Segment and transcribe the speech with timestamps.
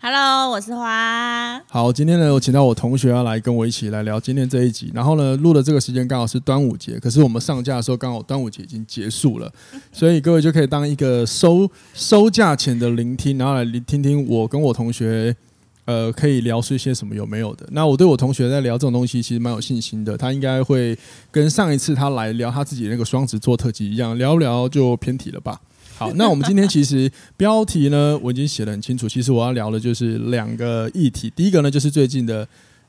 [0.00, 1.60] Hello，我是花。
[1.68, 4.92] 好，今天呢，我请到我同学要来跟我一起来聊今天这一集。
[4.94, 9.52] 然后呢，录的这个时间刚好是端午节，可是我们上架的时候刚好端午节已经结束了，
[9.92, 15.34] 所以各位就可以当一个收收价前的聆听，然后来听听我跟我同学，
[15.84, 17.66] 呃，可以聊出一些什么有没有的。
[17.72, 20.96] 那我对我同学在聊这种东西其实蛮有信心的，他应该会
[21.32, 25.60] 跟上一次他来聊他自己那个双子座特辑一样，聊聊就偏题了吧。
[25.98, 29.08] 好，那我们今天其实标题呢，我已经写得很清楚。
[29.08, 31.28] 其实我要聊的就是两个议题。
[31.34, 32.46] 第一个呢，就是最近的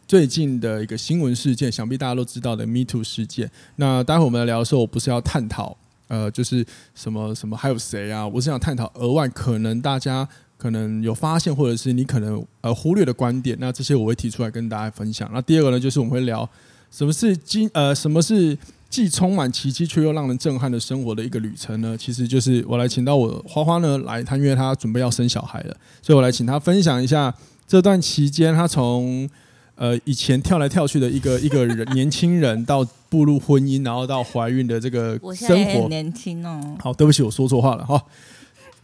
[0.07, 3.49] 最近的一个新闻事件，想必大家都知道的 Me Too 事件。
[3.77, 5.75] 那待会我们来聊的时候，我不是要探讨
[6.07, 8.27] 呃，就是什么什么还有谁啊？
[8.27, 13.57] 我是想探讨额外可能大家可能有发现，或者是你可能呃忽略的观点。
[13.59, 15.27] 那这些我会提出来跟大家分享。
[15.33, 16.47] 那第二个呢，就是我们会聊
[16.91, 18.55] 什么是今呃什么是。
[18.89, 27.31] 既充满奇迹却又让人震撼的生活的一个旅程呢，其实就是我来请到我花花呢来，她因为她准备要生小孩了，所以我来请她分享一下
[27.67, 29.29] 这段期间她从
[29.75, 35.27] 呃以前跳来跳去的一个一个人 年轻人到步入婚姻，然后到怀孕的这个生活。
[35.27, 36.75] 我现在很年轻哦。
[36.79, 38.03] 好，对不起，我说错话了哈。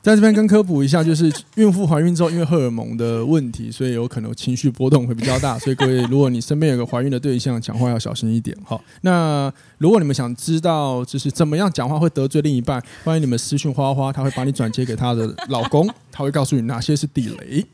[0.05, 5.57] 在这边跟科普一下，就是孕妇怀孕之后，因为荷尔蒙的问题，所以有可能情绪波动会比较大。
[5.57, 8.55] 所以各位，如果你身边有个怀孕的对象，讲话要小心一点。
[8.63, 17.65] 好，那如果你们想知道就是怎么样讲话会得罪另一半，欢迎你们私讯花花，他会把你转接给他的老公，他会告诉你哪些是地雷。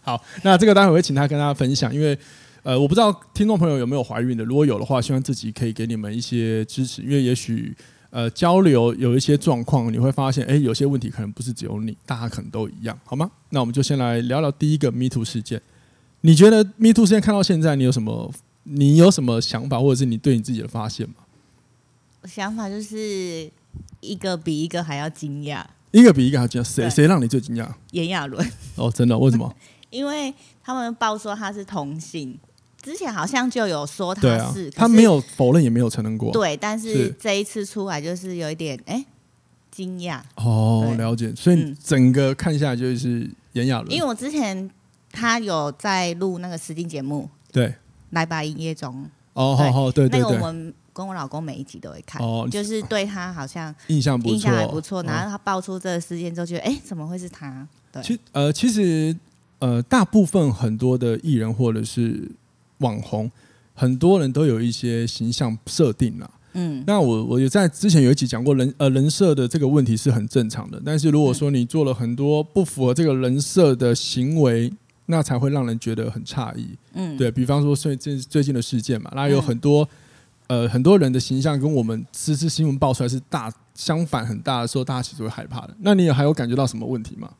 [0.00, 2.18] 好，那这个待会会请他跟大家分享，因为
[2.62, 7.76] 呃，我不知道听众朋友有没有怀孕的，如果有的话，希望自己可以给你们一些支持，因为也许。
[8.16, 13.30] 呃，交流有一些状况，你会发现，哎，有些问题可能不是只有你，大家可能都一样，好吗？
[13.50, 15.60] 那我们就先来聊聊第一个 Me Too 事件。
[16.22, 18.32] 你觉得 Me Too 事件看到现在，你有什么？
[18.62, 21.16] 你有什么想法，或者是你对你自己的发现吗？
[22.24, 23.50] 想法就是
[24.00, 26.64] 一个比一个还要惊讶，一个比一个还要惊讶。
[26.66, 27.68] 谁谁让你最惊讶？
[27.90, 28.50] 炎亚纶。
[28.76, 29.18] 哦，真的？
[29.18, 29.54] 为什么？
[29.90, 30.32] 因为
[30.64, 32.38] 他们报说他是同性。
[32.86, 36.30] 之前好像就有说他是，啊、他没有否认，也没有承认过。
[36.30, 39.04] 对，但是这一次出来就是有一点哎
[39.72, 40.20] 惊讶。
[40.36, 41.34] 哦，了解。
[41.34, 43.90] 所以整个看下来就是炎亚纶。
[43.90, 44.70] 因为我之前
[45.10, 47.74] 他有在录那个实境节目，对，
[48.10, 49.04] 来吧营业中。
[49.32, 50.20] 哦，好好，对对对。
[50.20, 55.02] 那个我们跟我老公每一集都会看，哦，就是对他好像印象不错，印象还不错。
[55.02, 57.66] 然后他爆出这个事件之后，觉得哎，怎么会是他？
[57.90, 59.16] 对，其呃，其实
[59.58, 62.30] 呃，大部分很多的艺人或者是。
[62.78, 63.30] 网红
[63.74, 74.72] 很多人都有一些形象设定啦，嗯，那我我有在之前有一集讲过人呃人设的这个问题是很正常的，但是如果说你做了很多不符合这个人设的行为，
[75.06, 79.86] 那才会让人觉得很诧异，嗯，对，比方说最近最近的事件嘛，那有很多
[80.46, 85.76] 呃很多人的形象跟我们实时新闻爆出来是大相反很大的时候，大家其实会害怕的。
[85.80, 87.30] 那你还有感觉到什么问题吗？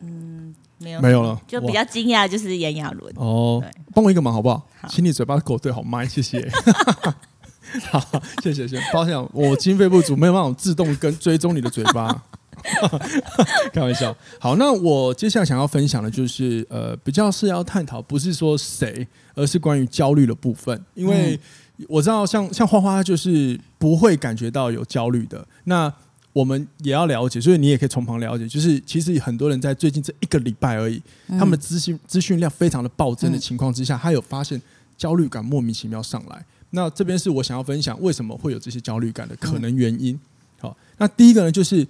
[0.00, 0.54] 嗯。
[0.82, 3.62] 没有，没有了，就比较惊讶，就是炎亚纶哦。
[3.94, 4.66] 帮我一个忙好不好？
[4.80, 6.50] 好，请你嘴巴狗对好麦， 谢谢。
[7.90, 8.00] 好，
[8.42, 8.82] 谢谢，谢谢。
[8.92, 12.22] 抱歉，我经费不足，没有办法自动跟追踪你的嘴巴。
[13.72, 14.14] 开玩笑。
[14.38, 20.84] 好，那我接下来想要分享的就是，呃，比较是要探讨，不是说谁，而是关于焦虑的部分。
[20.94, 21.38] 因为
[21.88, 25.44] 我知道像，像像花花就是不会感觉到有焦虑的。
[25.64, 25.92] 那
[26.32, 28.48] 我们也要了解，所以你也可以从旁了解。
[28.48, 34.60] 就是其实很多人在最近这一个礼拜而已，嗯、他们的资讯资讯量非常的暴增的情况之下，嗯、他有发现
[34.96, 36.44] 焦虑感莫名其妙上来。
[36.70, 40.18] 那这边是我想要分享为什么会有这些焦虑感的可能原因。
[40.58, 41.86] 好，那第一个呢，就是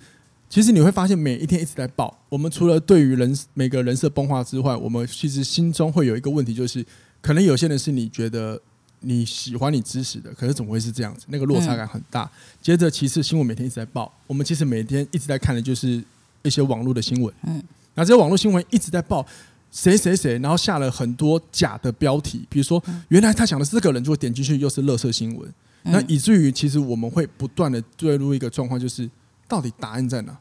[0.51, 2.19] 其实你会发现每一天一直在爆。
[2.29, 6.85] 我们除了对于人每个人设崩坏之外，我们其实心中会有一个问题，就是
[7.21, 8.61] 可能有些人是你觉得。
[9.03, 11.27] 你喜欢你支持的，可是怎么会是这样子？
[11.29, 12.23] 那个落差感很大。
[12.23, 16.03] 嗯、接着，其次新闻每天一直在报，我们其实每天一直在看的就是
[16.43, 17.35] 一些网络的新闻。
[17.43, 17.63] 嗯，
[17.95, 19.27] 那这些网络新闻一直在报
[19.71, 25.49] 谁谁谁，然后下了很多假的标题，比如说原来他讲的是这个人，就会点进去又是垃圾新闻。
[25.85, 29.11] 嗯、那以至于其实我们会不断的坠入一个状况，就是
[29.49, 30.39] 到底答案在哪？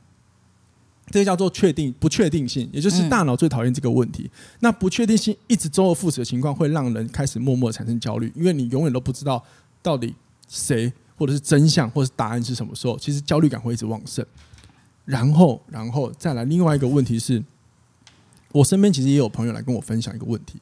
[1.11, 4.23] 这叫做确定不确定性，也就是大脑最讨厌这个问题。
[4.23, 9.43] 嗯、那不确定性一直周而复始的情况，会让人开始默默产生焦虑，因为你永远都不知道
[9.81, 10.15] 到底
[10.47, 14.25] 谁或者是真相或者是答案是什么时候，其实焦虑感会一直旺盛。
[15.05, 17.43] 然后，然后再来另外一个问题是，
[18.51, 20.59] 我身边其实也有朋友来跟我分享一个问题，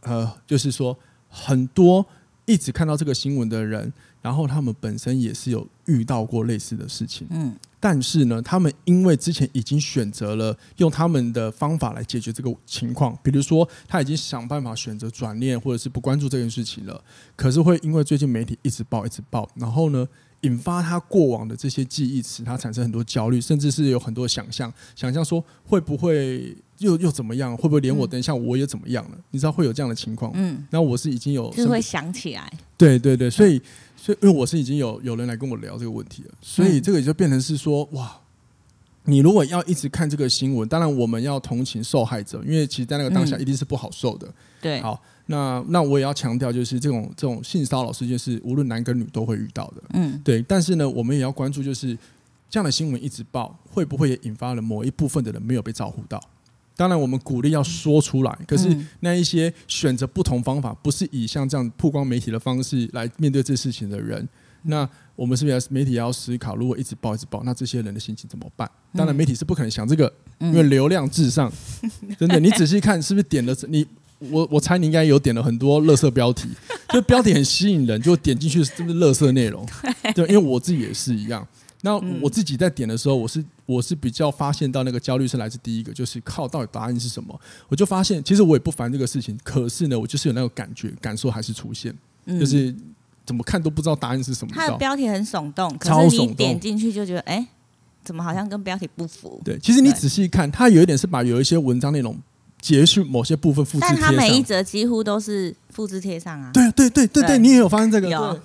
[0.00, 0.96] 呃，就是说
[1.28, 2.06] 很多
[2.46, 3.92] 一直看到这个新闻的人，
[4.24, 16.98] 然后他们本身也是有遇到过类似的事情，嗯，但是呢，他们因为之前已经选择了用他们的方法来解决这个情况，比如说他已经想办法选择转念或者是不关注这件事情了，
[17.36, 20.08] 可是会因为最近媒体一直报一直报，然后呢，
[20.40, 27.54] 引发他过往的这些记忆词，他产生很多焦虑，甚至是有很多想象，想象说会不会又又怎么样？
[27.54, 29.18] 会不会连我等一下我也怎么样了？
[29.32, 30.32] 你知道会有这样的情况？
[30.34, 33.60] 嗯，那我是已经有就会想起来，对对对，所以
[34.04, 38.14] 所以因为我是已经有有人来跟我聊这个问题了，所以这个也就变成是说哇，
[39.04, 44.28] 你如果要一直看这个新闻，当然我们要同情受害者，因为其实在那个当下一定是不好受的。
[44.60, 45.02] 对，好。
[45.24, 50.42] 那那我也要强调，就是这种这种性骚扰事件是无论男跟女都会遇到的，嗯，对。
[50.42, 51.96] 但是呢，我们也要关注，就是
[52.50, 56.22] 这样的新闻一直报，会不会也引发了某一部分的人没有被照顾到？
[56.76, 64.28] 当然，我们鼓励要说出来，可是那一些选择不同方法，不是以像这样曝光媒体的方式来面对这事情的人，
[64.62, 68.68] 那我们是不是媒体也要思考，如果一直报一直报，那这些人的心情怎么办？
[68.94, 71.52] 当然，媒体是不可能想这个，因为流量至上，
[72.18, 72.40] 真的。
[72.40, 73.86] 你仔细看，是不是点了你？
[74.30, 76.48] 我我猜你应该有点了很多垃圾标题，
[76.88, 79.66] 就标题很吸引人，就点进去是不是垃圾内容？
[80.14, 81.46] 对，因为我自己也是一样。
[81.84, 87.38] 那我自己在点的时候，我是我是比较发现到那个焦虑是来自第一个，就是靠到底答案是什么？
[87.68, 91.94] 我就发现其实我也不烦这个事情，可是呢，我就是有那个感觉感受还是出现，
[92.40, 92.74] 就是
[93.26, 94.54] 怎么看都不知道答案是什么。
[94.54, 97.46] 它的标题很耸动，可是你点进去就觉得，哎，
[98.02, 99.42] 怎么好像跟标题不符？
[99.44, 102.18] 对，其实你仔细看，它有一点是把有一些文章内容。
[102.60, 106.50] 结束某些部分复制贴上，但它每一则几乎都是复制贴上啊。
[106.50, 108.08] 对对对对对，你也有发现这个？
[108.08, 108.40] 有。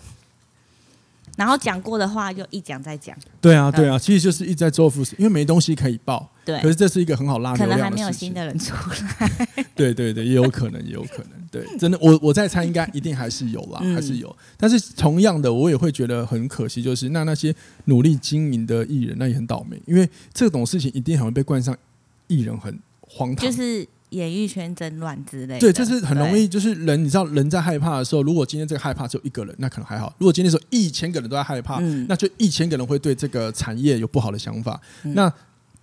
[1.39, 3.15] 然后讲过的话就一讲再讲。
[3.39, 6.29] 对啊对啊，其实就是一直在周而复始，因为没东西可以报。
[6.43, 6.59] 对。
[6.59, 7.75] 可是这是一个很好拉流量的。
[7.75, 9.47] 可能还没有新的人出来。
[9.73, 11.31] 对对对，也有可能，也有可能。
[11.49, 14.35] 对， 真的，我我在猜，应该一定还是有啦，还是有。
[14.57, 17.55] 但是同样的，我也会觉得很可惜，就是那那些
[17.85, 21.73] 努力经营的艺人，那也很倒霉，因为这种事情一定很容易被冠上
[22.27, 23.45] 艺人很荒唐。
[23.45, 23.87] 就是。
[24.09, 34.81] 演艺圈争乱之类的，对，这是很容易，就是人，你知道，人在害怕的时候，如果今天这个害怕只有一个人，那可能还好；如果今天说一千个人都在害怕，嗯、那就一千个人会对这个产业有不好的想法。
[35.03, 35.31] 嗯、那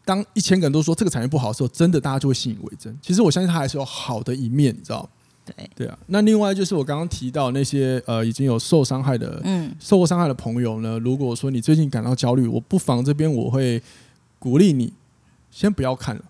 [0.04, 2.96] 当一千个人都说这个产业不好的时候，真的大家就会信以为真。
[3.00, 5.08] 其实我相信它还是有好的一面，你知道？
[5.44, 5.96] 对，对啊。
[6.06, 13.80] 那另外就是我刚刚提到那些呃已经有受伤害的，嗯，受过伤害的朋友呢，如果说你最近感到焦虑，我不妨这边我会
[14.40, 14.92] 鼓励你
[15.52, 16.24] 先不要看了。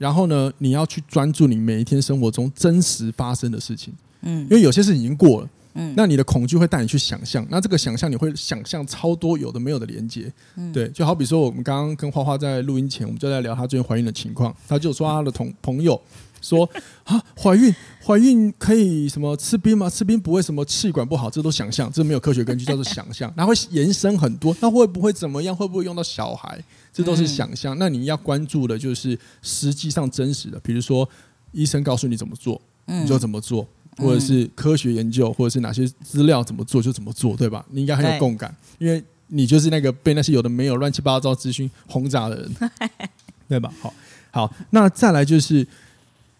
[0.00, 3.92] 然后呢，你要去专注你每一天生活中真实发生的事情，
[4.22, 16.00] 嗯，因为有些事情已经过了，嗯，那你的恐惧会带你去想象，那这个想象你会想象超多有的没有的连接，嗯，对，就好比说我们刚刚跟花花在录音前，我们就在聊她最近怀孕的情况，她就说她的同朋友
[16.40, 16.68] 说
[17.04, 19.88] 啊，怀孕怀孕可以什么吃冰吗？
[19.88, 25.54] 吃冰不会什么气管不好，这都想象，这没有科学根据，叫做想象，然后会延伸很多，那会不会怎么样？
[25.54, 26.62] 会不会用到小孩？
[26.92, 31.08] 这都是想象，那你要关注的就是实际上真实的，比如说
[31.52, 33.66] 医生告诉你怎么做，你就怎么做，
[33.96, 37.64] 或者是科学研究，或者是哪些资料怎么做就怎么做，对吧？
[37.70, 42.70] 你应该很有共感，因为你就是那个被那些有的没有乱七八糟资讯轰炸的人，
[43.48, 43.72] 对吧？
[43.80, 43.94] 好，
[44.32, 45.64] 好，那再来就是，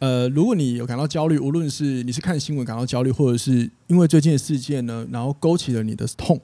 [0.00, 6.40] 呃，如果你有感到焦虑，无论是你是看新闻感到焦虑，或者是因为最近的事件呢，然后勾起了你的痛。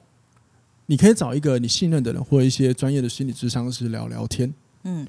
[0.85, 4.53] 你可以找一个你信任的人，或一些专业的心理咨商师聊聊天。
[4.83, 5.05] 嗯，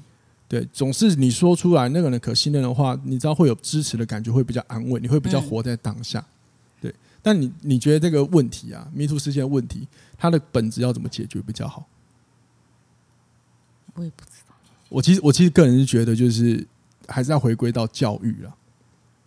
[0.47, 6.25] 对，总是你说出来那个人可信任的话，你知道会有支持的感觉，会比较安慰，你会比较活在当下。
[6.81, 9.87] 对，但你你觉得这个问题啊，MeToo 事件的问题，
[10.17, 11.87] 它的本质要怎么解决比较好？
[13.93, 14.55] 我也不知道。
[14.89, 16.65] 我其实我其实个人是觉得，就是
[17.09, 18.55] 还是要回归到教育了。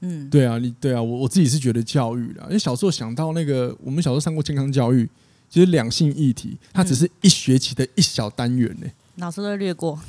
[0.00, 5.08] 嗯，对啊，你对啊，我我自己是觉得教育了，因为小时候想到那个，我们小时候上过健康教育。
[5.48, 8.94] 其实两性议题，它只是一学期的一小单元呢、欸。
[9.16, 10.00] 老师都会略过。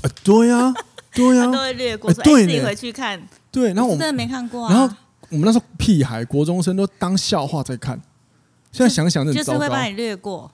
[0.00, 0.74] 呃，对呀、啊，
[1.12, 2.10] 对呀、啊， 都会略过。
[2.10, 3.22] 欸、对，自己回去看。
[3.52, 4.72] 对，然后我们真的没看过啊。
[4.72, 4.96] 然后
[5.28, 8.00] 我们那时候屁孩，国中生都当笑话在看。
[8.72, 10.50] 现在想想，就是会把你略过。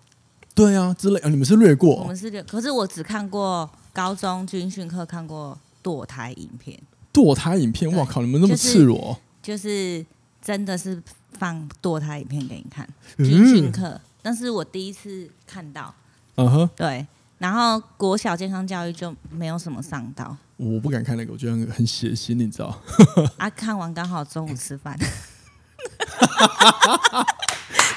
[0.53, 1.95] 对啊，之类啊，你们是略过。
[1.95, 6.77] 我们是略，可是我只看过高中军训课看过堕胎影片。
[7.13, 8.21] 堕胎影片，我靠！
[8.23, 9.17] 你们那么赤裸。
[9.41, 10.05] 就是、就是、
[10.43, 11.01] 真的是
[11.39, 12.89] 放堕胎影片给你看，
[13.19, 13.87] 军训课。
[13.91, 15.95] 嗯但是我第一次看到，
[16.37, 22.75] 嗯哼，对，然后国小健康教育就没有什么上到，我不敢看那个，我觉得很很血腥，你知道？
[23.37, 24.97] 啊，看完刚好中午吃饭，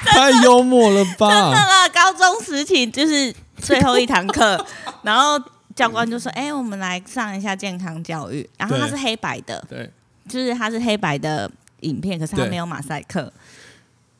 [0.04, 1.30] 太幽默了吧？
[1.30, 4.62] 真的了，高中时期就是最后一堂课，
[5.00, 5.42] 然后
[5.78, 9.88] 教官就说：“哎、欸，我们来上一下健康教育。”然后它是黑白的，对，
[10.28, 11.48] 就是它是黑白的
[11.80, 13.32] 影片，可是它没有马赛克。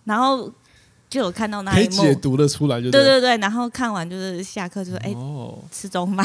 [0.05, 0.49] 然后
[1.11, 3.37] 就有看到那一幕，解读的出来就，就对对对。
[3.39, 6.25] 然后看完就是下课就说：“哎、欸哦，吃中饭。”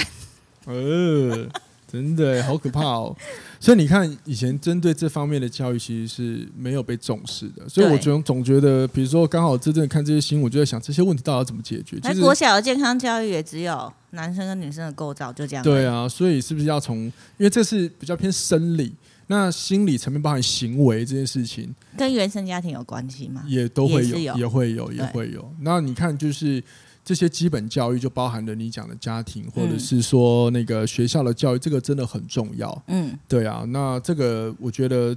[0.65, 1.49] 呃。
[1.93, 3.15] 真的好可怕哦！
[3.63, 7.63] 所以你看，以前针对这方面的教育其实是没有被重视的。
[7.69, 11.97] 所以我觉得总觉得，比如说刚好真正看这些新闻，我就在想这些问题到底要怎么解决。
[12.01, 15.63] 其实国小的健康教育也只有男生跟女生的构造就这样。
[15.63, 17.05] 对啊，所以是不是要从？
[17.05, 17.13] 因
[17.45, 18.93] 为这是比较偏生理，
[19.27, 23.45] 那心理层面包含行为这件事情，跟原生家庭有关系吗？
[23.47, 25.49] 也都会有，有也会有，也会有。
[25.61, 26.61] 那你看，就是。
[27.05, 32.83] 这些基本教育就包含了你讲的家庭，或者是说那个学校的教育，这个真的很重要。
[32.87, 35.15] 嗯，对啊，那这个我觉得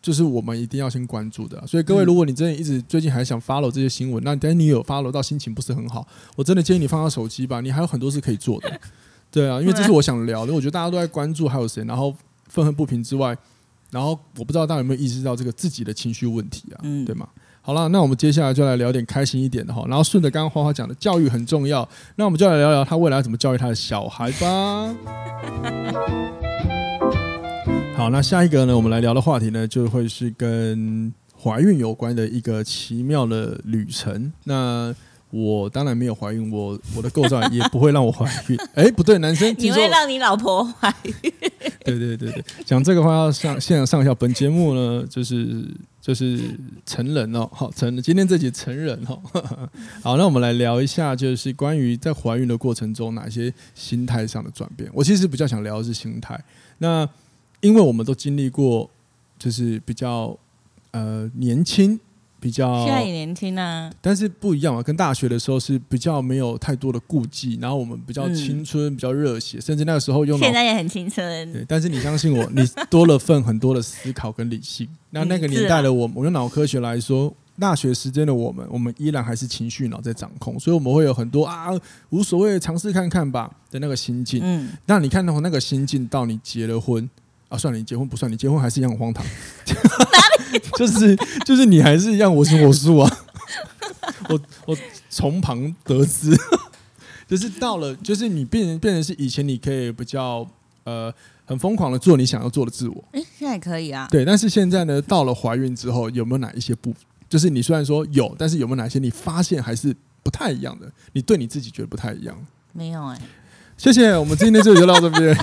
[0.00, 1.66] 就是我们一定要先关注的。
[1.66, 8.80] 所以各位，如果你真的一直最近还想 follow 这些新闻，那等你有 follow 到心情不是很好，我真的建议你放下手机吧，你还有很多事可以做的。
[9.30, 12.14] 对啊，因为这是我想聊的，我觉得大家都在关注还有谁，然后
[12.48, 13.36] 愤恨不平之外，
[13.90, 16.80] 然后我不知道大家有没有意识到这个自己的情绪问题啊？
[16.84, 17.28] 嗯，对吗？
[17.66, 19.84] 好了，那我们接下来就来聊点开心一点的哈。
[19.88, 24.94] 然后顺着刚刚花花讲的教育很重要，那我们就来聊聊他未来怎么教育他的小孩吧。
[27.98, 34.32] 好，那下一个呢，我们来聊的话题呢，就会是跟怀孕有关的一个奇妙的旅程。
[34.44, 34.94] 那
[35.30, 38.56] 我当然没有怀孕，我我的构造也不会让我怀孕。
[38.78, 41.12] 哎、欸，不对，男生你会让你老婆怀孕？
[41.84, 44.14] 对对对对，讲这个话要上现场上一下。
[44.14, 45.66] 本节目呢，就是。
[46.06, 46.38] 就是
[46.86, 48.00] 成人哦，好成人。
[48.00, 49.20] 今天这集成人哦，
[50.04, 54.88] 好，那我们来聊一下，就是关于在怀孕的过程中哪些心态上的转变。
[54.94, 56.40] 我其实比较想聊的是心态。
[56.78, 57.08] 那
[57.60, 58.88] 因为我们都经历过，
[59.36, 60.38] 就是比较
[60.92, 61.98] 呃年轻。
[62.38, 71.52] 比较现在也年轻啊，但是不一样啊，跟大学的时候是比较没有太多的顾忌，然后我们比较青春，嗯、比较热血，甚至那个时候用现在也很青春。
[71.52, 74.88] 对，但是你相信我，你多了份很多的思考跟理性。
[75.10, 81.68] 那那个年代的我，我用脑科学来说，大学时间的我们，我们依然还是情绪脑在掌控，所以我们会有很多啊
[82.10, 84.40] 无所谓，尝试看看吧的那个心境。
[84.42, 87.08] 嗯，那你看到那个心境到你结了婚
[87.48, 89.24] 啊，算了，你结婚不算，你结婚还是一样很荒唐。
[90.78, 93.18] 就是就是你还是一样我行我素啊，
[94.28, 94.76] 我我
[95.10, 96.36] 从旁得知，
[97.28, 100.46] 就是到了就是你变成变成是以前你可以比较
[100.84, 101.12] 呃
[101.44, 106.94] 很疯狂的做你想要做的自我，哎、欸，现在可以啊，对，但是现在呢，到了怀孕之后有没有哪一些不，
[107.28, 112.36] 就是你虽然说有，但是有没有哪些你发现还是不太一样的，你对你自己觉得不太一样？
[112.72, 113.22] 没有哎、欸。
[113.76, 115.36] 谢谢，我们今天就就到这边。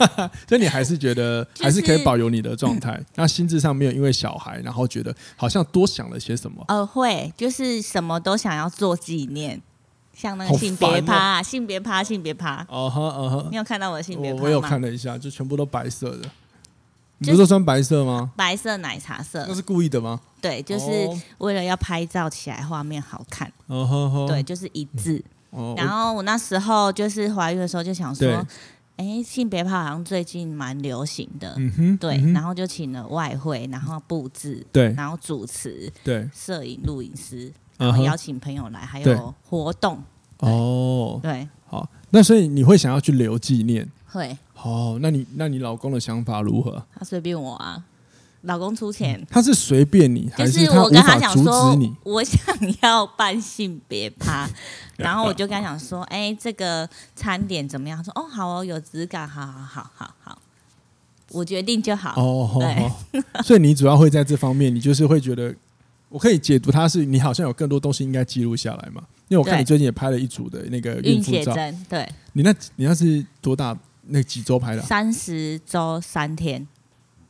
[0.48, 6.64] 所以你还是觉得还是可以保有你的状态，那心智上没有因为小孩，然后觉得好像多想了些什么？
[6.68, 9.60] 呃，会，就是什么都想要做纪念，
[10.14, 12.66] 像那个性别趴、性别趴、性别趴。
[12.70, 14.44] 哦呵，哦呵，你有看到我的性别趴吗？
[14.44, 16.30] 我有看了一下，就全部都白色的。
[17.18, 18.32] 你不是说穿白色吗？
[18.34, 20.18] 白色奶茶色，那是故意的吗？
[20.40, 20.86] 对，就是
[21.36, 23.52] 为了要拍照起来画面好看。
[23.66, 25.22] 哦呵，对，就是一致。
[25.76, 28.46] 然后我那时候就是怀孕的时候就想说，
[28.96, 31.54] 哎，性别炮好像最近蛮流行的，
[31.98, 40.02] 对，嗯、然后就请了外汇，然后布置，对，然后主持，对，摄影、录影师，然后邀请朋友来，还有活动，
[40.38, 43.90] 哦，对，好，那所以你会想要去留纪念？
[44.06, 46.84] 会，哦，那你那你老公的想法如何？
[46.94, 47.84] 他随便我啊。
[48.42, 51.78] 老公出钱，他是随便你，还是我跟他想说？
[52.04, 52.40] 我想
[52.82, 54.48] 要办性别趴，
[54.96, 60.38] 然后我就跟他讲说：“哎、欸，这个餐点怎么样？”他说：“哦，好哦，有质感，好好好好好，
[61.32, 62.48] 我决定就好。”哦，
[63.12, 65.54] 对，所以你主要会在这方面，你就是会觉得，
[66.08, 69.02] 我可以解读他是你好像有更多东西应该记录下来嘛？
[69.28, 71.54] 因为我看你最近也拍了一组的那个孕妇照，
[71.88, 73.76] 对，你那你那是多大？
[74.12, 74.82] 那几周拍的？
[74.82, 76.66] 三十周三天。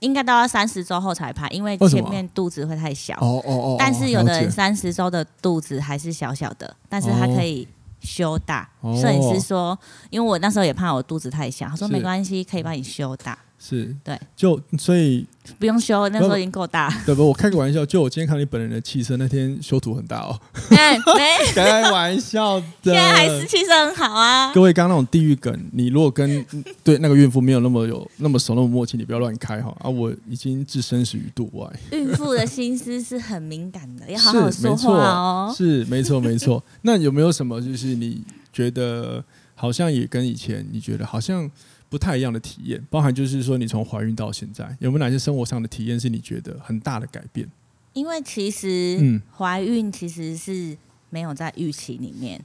[0.01, 3.15] 应该都要三十周后才拍，因为前面肚子会太小。
[3.21, 3.77] 哦哦哦。
[3.79, 7.67] 但是有的人三十周的肚子还是小小的，但是他可以
[8.01, 8.69] 修大。
[9.01, 9.79] 摄影师说，
[10.11, 13.39] 因为我那时候也怕我肚子太小，他说没关系，可以帮你修大。
[13.63, 15.27] 是对，就所以
[15.59, 16.91] 不用修，那时候已经够大。
[17.05, 17.29] 对不？
[17.29, 20.41] 我开个玩笑，就我今天看你本人的气色，那天修图很大哦。
[20.71, 20.99] 没
[21.53, 24.51] 开玩笑的，现在还是气色很好啊。
[24.55, 26.43] 各位，刚刚那种地狱梗，你如果跟
[26.83, 29.77] 对那个孕妇没有那么有那么熟那么默契，你不要乱开哈。
[29.81, 31.71] 啊，我已经置身死于度外。
[31.93, 35.55] 孕妇的心思是很敏感的，要好好说话哦。
[35.55, 36.65] 是没错，没错。
[36.81, 39.23] 那有没有什么就是你觉得
[39.55, 41.51] 好像也跟以前你觉得好像？
[41.91, 47.47] 不太一样的体验，包含就是说，你从怀孕到现在，有没有哪些生活上的体验是你觉得很大的改变？
[47.93, 50.79] 因为其实，嗯，怀孕其实是
[51.11, 52.41] 没有在预期里面，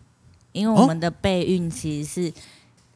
[0.52, 2.34] 因为我们的备孕其实是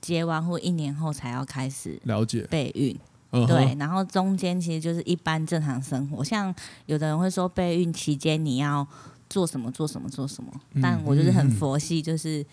[0.01, 2.97] 结完婚一年后才要开始了解备孕。
[3.45, 6.51] 对，然后中间其实就是一般正常生活，像
[6.87, 8.85] 有的人会说备孕期间你要
[9.29, 10.51] 做什么做什么做什么，
[10.81, 12.43] 但我就是很佛系，就是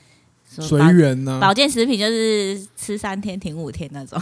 [0.48, 1.38] 随缘呢。
[1.40, 4.20] 保健食品就是吃三天停五天那种，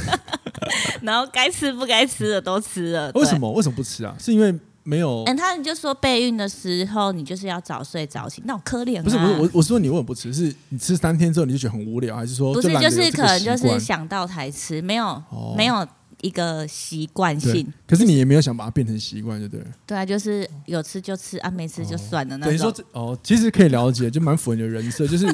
[1.02, 3.10] 然后该吃不该吃的都吃了。
[3.14, 3.50] 为什么？
[3.52, 4.14] 为什么不吃啊？
[4.18, 4.54] 是因为。
[4.84, 9.02] 没有，嗯，他就说备孕的时候，你就是要早睡早起，那种可怜啊。
[9.02, 10.32] 不是不是，我我说你为什么不吃？
[10.32, 12.72] 是你吃三天之后你就觉得很无聊，还是说不是？
[12.80, 15.86] 就是可能就是想到才吃，没有、哦、没有
[16.20, 17.66] 一个习惯性。
[17.86, 19.66] 可是你也没有想把它变成习惯，就对了。
[19.86, 22.36] 对啊，就是有吃就吃啊，没吃就算了。
[22.38, 25.26] 那等于说哦，其实可以了解，就蛮符合你的人设，就 是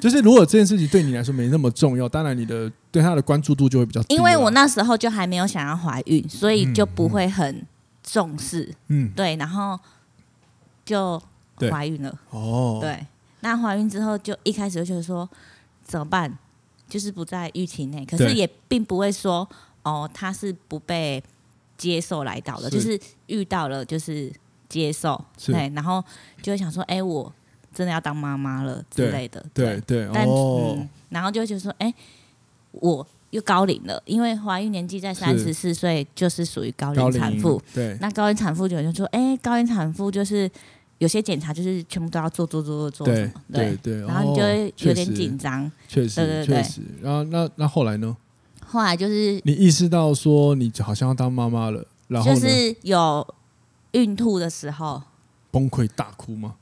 [0.00, 4.14] 就是如果这件事情对你来说没那么重要，当然你的对他的关注度就会比较低。
[4.14, 7.54] 因为我那时候就还没有想要怀孕，所以就不会很。
[7.54, 7.66] 嗯
[8.02, 9.78] 重视，嗯，对，然后
[10.86, 11.22] 就
[11.70, 13.06] 怀孕了，哦，对，
[13.40, 15.28] 那怀孕之后就一开始就觉得说
[15.84, 16.36] 怎么办，
[16.88, 19.46] 就是不在预期内，可是也并不会说
[19.82, 21.22] 哦，他是不被
[21.76, 24.32] 接受来到的，就是遇到了就是
[24.68, 26.02] 接受，对，然后
[26.42, 27.32] 就会想说，哎，我
[27.74, 31.92] 真的要当妈妈了之类的，对对，但嗯，然后就觉得说，哎，
[32.72, 33.06] 我。
[33.30, 37.62] 又高龄了，因为怀孕年纪在三十四岁，就是属于高龄产妇。
[37.72, 40.50] 对，那高龄产妇就就说，哎、欸，高龄产妇就是
[40.98, 45.70] 有些检查就是全部都要做做做做做什么，对对，对，然后你就会有点紧张。
[45.86, 46.64] 确实，对对对。
[47.00, 48.16] 然后那那后来呢？
[48.70, 53.26] 后来就是你意识到说你好像要当妈妈了，然后就是有
[53.92, 55.02] 孕吐的时候，
[55.50, 56.54] 崩溃大哭吗？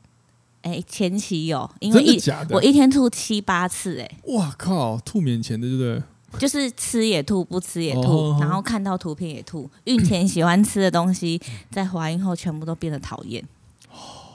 [0.63, 2.19] 哎、欸，前期有，因为一
[2.51, 6.03] 我一天吐七八次、欸，哎，哇靠，吐免钱的，对不对？
[6.39, 9.71] 就是吃也吐，不吃也吐，哦、然后看到图片也吐。
[9.85, 13.43] 孕前喜欢吃的东西，在怀孕后全部都变得讨厌。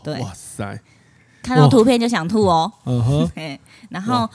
[0.03, 0.81] 对，哇塞，
[1.43, 2.71] 看到图片就想吐哦。
[2.85, 3.01] 嗯
[3.35, 4.27] 哼，然后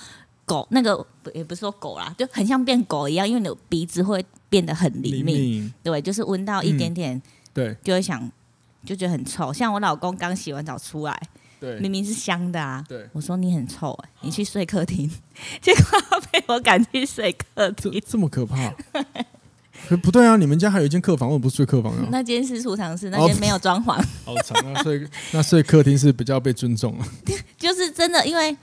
[0.48, 5.26] 狗那个也不是说狗啦，就很像变狗一样，因为你的鼻子会变得很灵敏。
[5.26, 7.20] 灵敏对，就是闻到一点点，
[7.52, 8.28] 对，就会想，
[8.84, 9.52] 就觉得很臭。
[9.52, 11.20] 像我老公刚洗完澡出来。
[11.60, 12.84] 对，明明是香的啊！
[12.88, 15.10] 对，我说你很臭哎、欸，你去睡客厅，
[15.60, 15.82] 结果
[16.30, 18.72] 被我赶去睡客厅，这，么可怕？
[19.88, 20.36] 可 不对啊！
[20.36, 22.06] 你们家还有一间客房，为什么不睡客房啊？
[22.12, 24.00] 那间是储藏室，那间没有装潢。
[24.24, 24.80] 好长啊！
[24.84, 27.04] 睡那睡客厅是比较被尊重了。
[27.56, 28.56] 就是真的，因为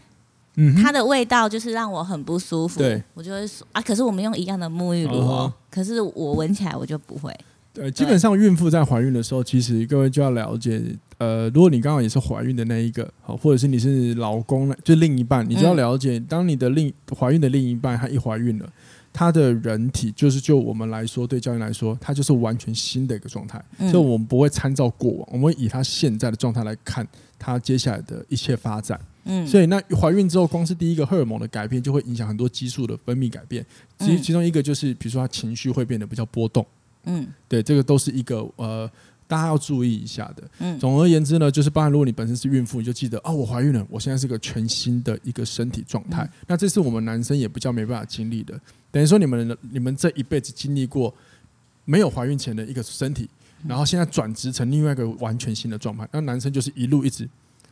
[0.56, 2.80] 嗯，它的味道就是让我很不舒服。
[2.80, 7.34] 对，我就会说啊，可是我们用一样的沐浴露哦，可是我闻起来我就不会。
[7.74, 10.82] 对，基本上孕妇在怀孕的时候，其实各位就要了解。
[11.18, 18.70] 呃，如果你刚好也是怀孕的那一个，好，或者是你是老公，就另一半，你就要了解，当你的另怀孕的另一半，她一怀孕了，
[19.12, 27.06] 她的人体就是就我们来说，对教练来说，他就是完全新的一个状态，所以我们不会参照过往，我们会以她现在的状态来看
[27.38, 29.00] 她接下来的一切发展。
[29.26, 33.66] 嗯，所以那怀孕之后，光是第一个荷尔蒙的改变，就会影响很多激素的分泌改变，
[34.00, 36.66] 其其中一个就是，比如说他情绪会变得比较波动。
[37.04, 38.90] 嗯，对，这个都是一个呃。
[39.28, 40.44] 大家要注意一下的。
[40.60, 46.24] 嗯，总而言之呢，就是，包含如果你本身是孕妇，你就记得哦，我怀孕了，我现在是个全新的一个身体状态。
[46.24, 48.54] 嗯、那这是我们男生也比较没办法经历的。
[48.92, 51.12] 等于说，你们你们这一辈子经历过
[51.86, 53.28] 没有怀孕前的一个身体，
[53.68, 56.08] 然后现在转职成另外一个完全新的状态。
[56.12, 57.28] 那男生就是一路一直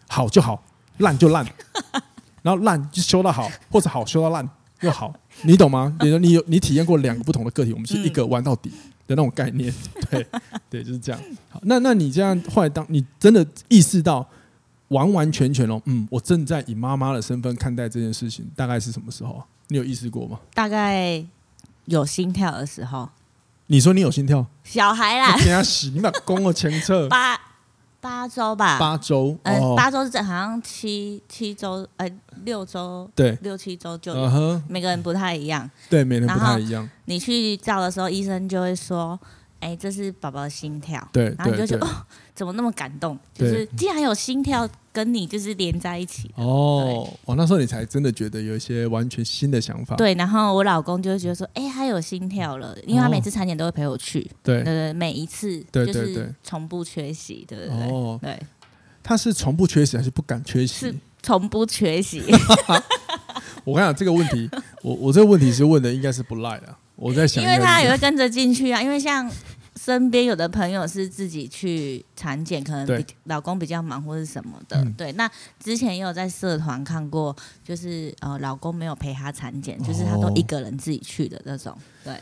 [0.07, 0.65] 好就好，
[0.97, 1.45] 烂就烂，
[2.41, 4.47] 然后烂就修到好，或者好修到烂
[4.81, 5.95] 又好，你懂吗？
[6.01, 8.71] 你你有你体验过两个不同的个体，我们是一个玩到底。
[9.05, 9.71] 的那种概念，
[10.09, 10.25] 对
[10.69, 11.21] 对，就是这样。
[11.49, 14.25] 好，那那你这样后来，当你真的意识到
[14.87, 19.43] 完完全全哦，嗯，我正在以妈妈的身份看待这件事情，大概是什么时候？
[19.67, 20.39] 你有意识过吗？
[20.53, 21.21] 大概
[21.83, 23.09] 有心跳的时候。
[23.67, 24.45] 你说你有心跳？
[24.63, 27.37] 小孩啦， 给他洗，你把弓的前侧八
[28.03, 32.07] 八周吧，八周，嗯、呃，八周是好像七七周，呃。
[32.45, 35.69] 六周对，六七周就有，每个人不太一样。
[35.89, 36.89] 对，每个人不太一样。
[37.05, 39.17] 你去照的时候，医生就会说
[39.61, 41.89] ：“哎、欸，这是宝宝的心跳。”对，然后你就觉得哦，
[42.35, 43.17] 怎么那么感动？
[43.33, 46.31] 就是竟然有心跳跟你就是连在一起。
[46.35, 49.95] 哦，哦，那时候你才真的觉得有一些完全新的想法。
[49.95, 54.21] 对，然后我老公就会觉得说：“哎、欸，他有心跳了，因为他每次产检都会陪我去。
[54.41, 57.89] 对”对对，每一次就是从不缺席，对不对？
[57.89, 58.39] 哦，对。
[59.01, 60.87] 他是从不缺席还是不敢缺席？
[60.87, 62.23] 是从不缺席。
[63.65, 64.49] 我跟你讲这个问题，
[64.81, 66.75] 我我这个问题是问的应该是不赖的。
[66.95, 68.81] 我在想，因为他也会跟着进去啊。
[68.81, 69.29] 因为像
[69.83, 74.81] 身边有的朋友是自己去产检，可能比老公比较忙或是什么的。
[74.97, 81.77] 对，那之前也有在社团看过，就是呃，老公没有陪她产检，就是她都一个人自己去的那种。
[82.01, 82.17] 对，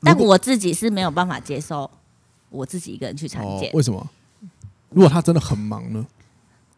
[0.00, 1.88] 但我自己是没有办法接受
[2.50, 3.70] 我自己一个人去产检。
[3.72, 4.04] 为什么？
[4.90, 6.04] 如果他真的很忙呢？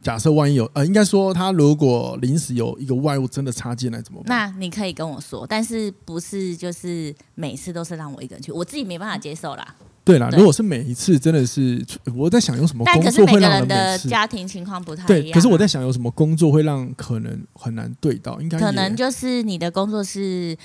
[0.03, 4.53] 假设万一有呃，应该说他如果临时有一个外物真的插进来怎么办？
[4.53, 9.75] 那你可以跟我说，但是不是就是每次都是让我一个人去，我自己没办法接受啦。
[10.09, 11.85] 对啦，如果是每一次真的是
[12.17, 15.23] 我在想有什么工作会让人的家庭情况不太一样。
[15.27, 20.57] 对，可是我在想有什么工作会让可能很难对到，应该可能就是你的工作是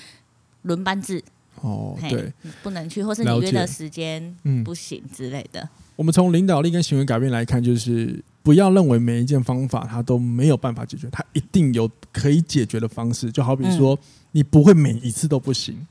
[0.62, 1.22] 轮班制
[1.60, 5.68] 哦，对，不能去，或是你约的时间不行之类的。
[5.98, 13.30] 我们从领导力跟行为改变来看，就是不要认为每一件方法它都没有办法解决，它一定有可以解决的方式。
[13.30, 14.00] 就好比说，
[14.32, 15.86] 你不会每一次都不行。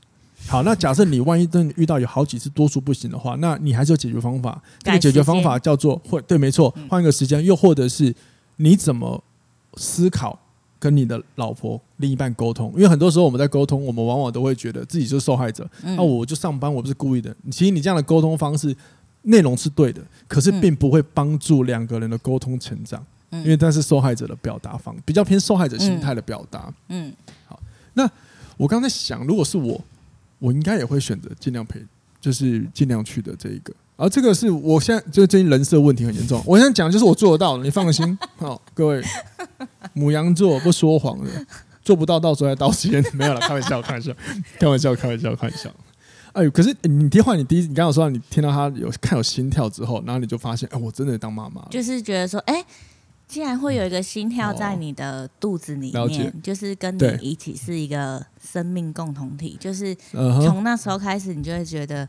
[0.47, 4.61] 好，那假设你万一真的遇到有好几次多数不行的话，那你还是有解决方法。
[4.79, 8.13] 这个解决方法叫做或，对，没错，换一个时间，又或者是
[8.57, 9.23] 你怎么
[9.77, 10.37] 思考
[10.77, 12.71] 跟你的老婆另一半沟通。
[12.75, 15.67] 因为很多时候我们在沟通，我们往往都会觉得自己就是受害者。
[15.81, 17.35] 那我就上班，我不是故意的。
[17.49, 18.75] 其实你这样的沟通方式
[19.23, 26.71] 内容是对的，可是并不会帮助两个人的沟通成长，因为那是受害者的表达方，比较偏受害者心态的表达。
[26.89, 27.11] 嗯，
[27.47, 27.59] 好，
[27.93, 28.07] 那
[28.57, 29.81] 我刚才想，如果是我。
[30.43, 31.81] 我应该也会选择尽量陪，
[32.19, 33.73] 就是尽量去的这一个。
[33.95, 36.43] 而这个是我现在就最近人设问题很严重。
[36.45, 38.17] 我现在讲就是我做得到，你放心。
[38.35, 39.01] 好，各位，
[39.93, 41.29] 母羊座不说谎的，
[41.81, 43.01] 做不到到时候再道歉。
[43.13, 44.13] 没有了，开玩笑，开玩笑，
[44.59, 45.73] 开玩笑，开玩笑，开玩笑。
[46.33, 52.65] 哎呦，可是你第一话，你第一，你刚刚说你听到他有看有心跳之后，然后你就发现，哎，我真的当妈妈了，就是觉得说，哎。
[53.33, 59.57] 竟然会有一个心跳在你的肚子里面，就是跟你一起是一个生命共同体。
[59.59, 62.07] 就是从那时候开始，你就会觉得，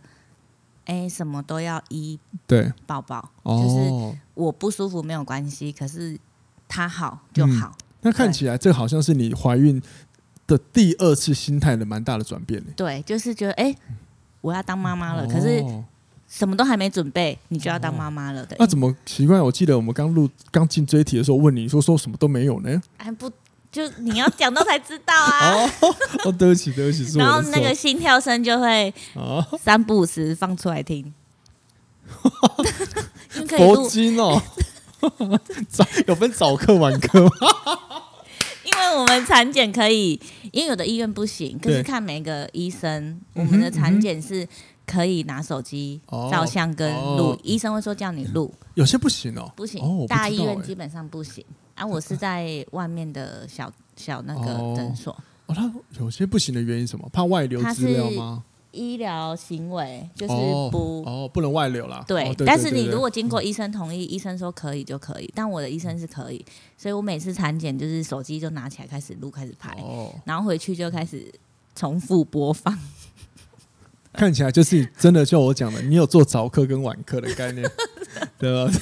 [0.85, 6.19] 哎，什么都要依对宝宝，就是我不舒服没有关系，可是
[6.69, 7.75] 他好就好。
[8.03, 9.81] 那看起来这好像是你怀孕
[10.47, 12.63] 的第二次心态的蛮大的转变。
[12.77, 13.75] 对，就是觉得，哎，
[14.43, 15.65] 我要当妈妈了，可是。
[16.29, 18.43] 什么都还没准备，你就要当妈妈了？
[18.43, 18.57] 哦、对。
[18.59, 19.41] 那怎么奇怪？
[19.41, 22.83] 我记得我们刚录、刚进这一题的时候，问你说说什么都没有呢？
[22.97, 23.31] 哎，不，
[23.71, 25.53] 就你要讲到才知道啊！
[25.81, 27.19] 哦，哦，对不起，对不起。
[27.19, 28.93] 然后那个心跳声就会
[29.61, 31.13] 三不五时放出来听。
[33.57, 34.43] 佛经哦，
[35.69, 37.31] 早有分早课晚课吗？
[38.65, 44.49] 因为我们产检可以，因为有的医院不行，可是看每个医生，我们的产检是。
[44.87, 48.53] 可以拿手机照相跟录，哦、医生会说叫你录。
[48.75, 51.45] 有些不行哦，不行，哦、大医院基本上不行。
[51.75, 55.13] 啊，我是在外面的小小那个诊所。
[55.47, 57.09] 哦，他有些不行的原因什么？
[57.13, 58.45] 怕外流资料吗？
[58.71, 60.35] 医疗行为就是
[60.73, 62.05] 不哦，不能外流啦。
[62.09, 65.33] 对，但是你如果经过医生同意，嗯、医生说可以就可以。
[65.33, 66.45] 但我的医生是可以，
[66.77, 71.33] 所以我每次产检就是手机就拿起来开始录，开始拍，哦、然后回去就开始
[71.77, 72.77] 重复播放。
[74.15, 77.69] 看起来就是真的，像我讲的，你有做早课跟晚课的概念，
[78.39, 78.73] 对吧？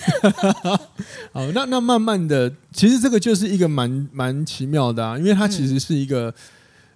[1.32, 6.32] 好，那那慢慢的，其实这个就是一个蛮蛮奇妙的啊，因为它其实是一个，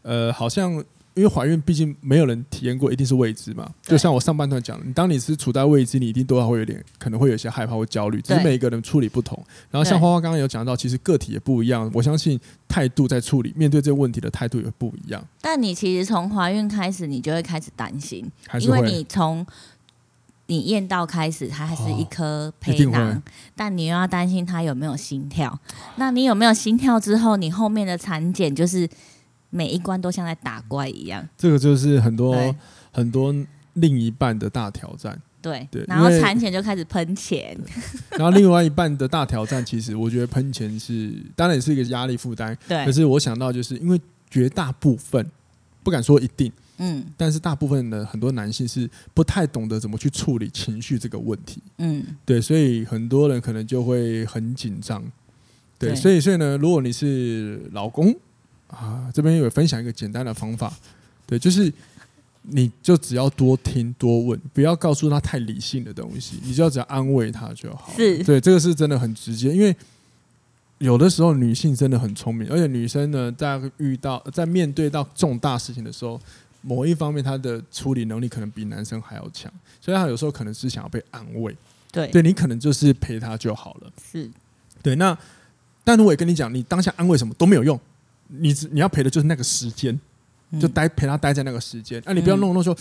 [0.02, 0.84] 呃，好像。
[1.16, 3.66] 因为怀孕毕竟没有人体验过，一定是未知嘛。
[3.82, 8.20] 就像我上半段讲，你当你是处在未知，你一定多少会有点，可能会有一些害怕或焦虑。
[8.20, 9.42] 只是每一个人处理不同。
[9.70, 11.90] 然后像花花刚刚有讲到，其实个体也不一样。
[11.94, 15.26] 我相信态度在处理面对这个问题的态度也不一样。
[15.40, 19.46] 但你其实从怀孕开始，你就会开始担心，因为你从
[20.48, 23.22] 你验到开始，它还是一颗胚囊，
[23.54, 25.58] 但你又要担心它有没有心跳。
[25.96, 28.86] 那你有没有心跳之后，你后面的产检就是。
[29.56, 32.54] 每一关都像在打怪一样，这个就是很多
[32.92, 33.34] 很多
[33.72, 35.18] 另一半的大挑战。
[35.40, 37.56] 对对，然后产前就开始喷钱，
[38.18, 42.56] 然后另外一半的大挑战，其实我觉得喷钱是当然也是一个压力负担。
[42.68, 45.24] 对，可是我想到就是因为绝大部分
[45.84, 51.62] 不敢说一定，嗯，但是大部分的很多男性是不太懂得怎么去处理情绪这个问题。
[51.78, 55.00] 嗯，对，所以很多人可能就会很紧张。
[55.78, 58.12] 对，对所以所以呢，如果你是老公。
[58.68, 60.72] 啊，这边有分享一个简单的方法，
[61.26, 61.72] 对，就是
[62.42, 67.92] 你就只要多听多问，不要告诉他太理性的东西，你就要只要安慰他就好。
[67.96, 69.74] 是，对，这个是真的很直接，因为
[70.78, 76.20] 有的时候女性真的很聪明，而且女生呢，在遇到在面对到重大事情的时候，
[76.60, 79.50] 某一方面她的处理能力可能比男生还要强，
[79.80, 81.56] 所以她有时候可能是想要被安慰。
[81.90, 83.92] 对，对你可能就是陪她就好了。
[84.12, 84.30] 是，
[84.82, 85.16] 对，那
[85.82, 87.80] 但是我也跟你讲，你当下安慰什么都没有用。
[88.28, 89.98] 你你要陪的就是那个时间，
[90.60, 92.02] 就待陪他待在那个时间。
[92.06, 92.78] 那、你不要弄弄说，嗯、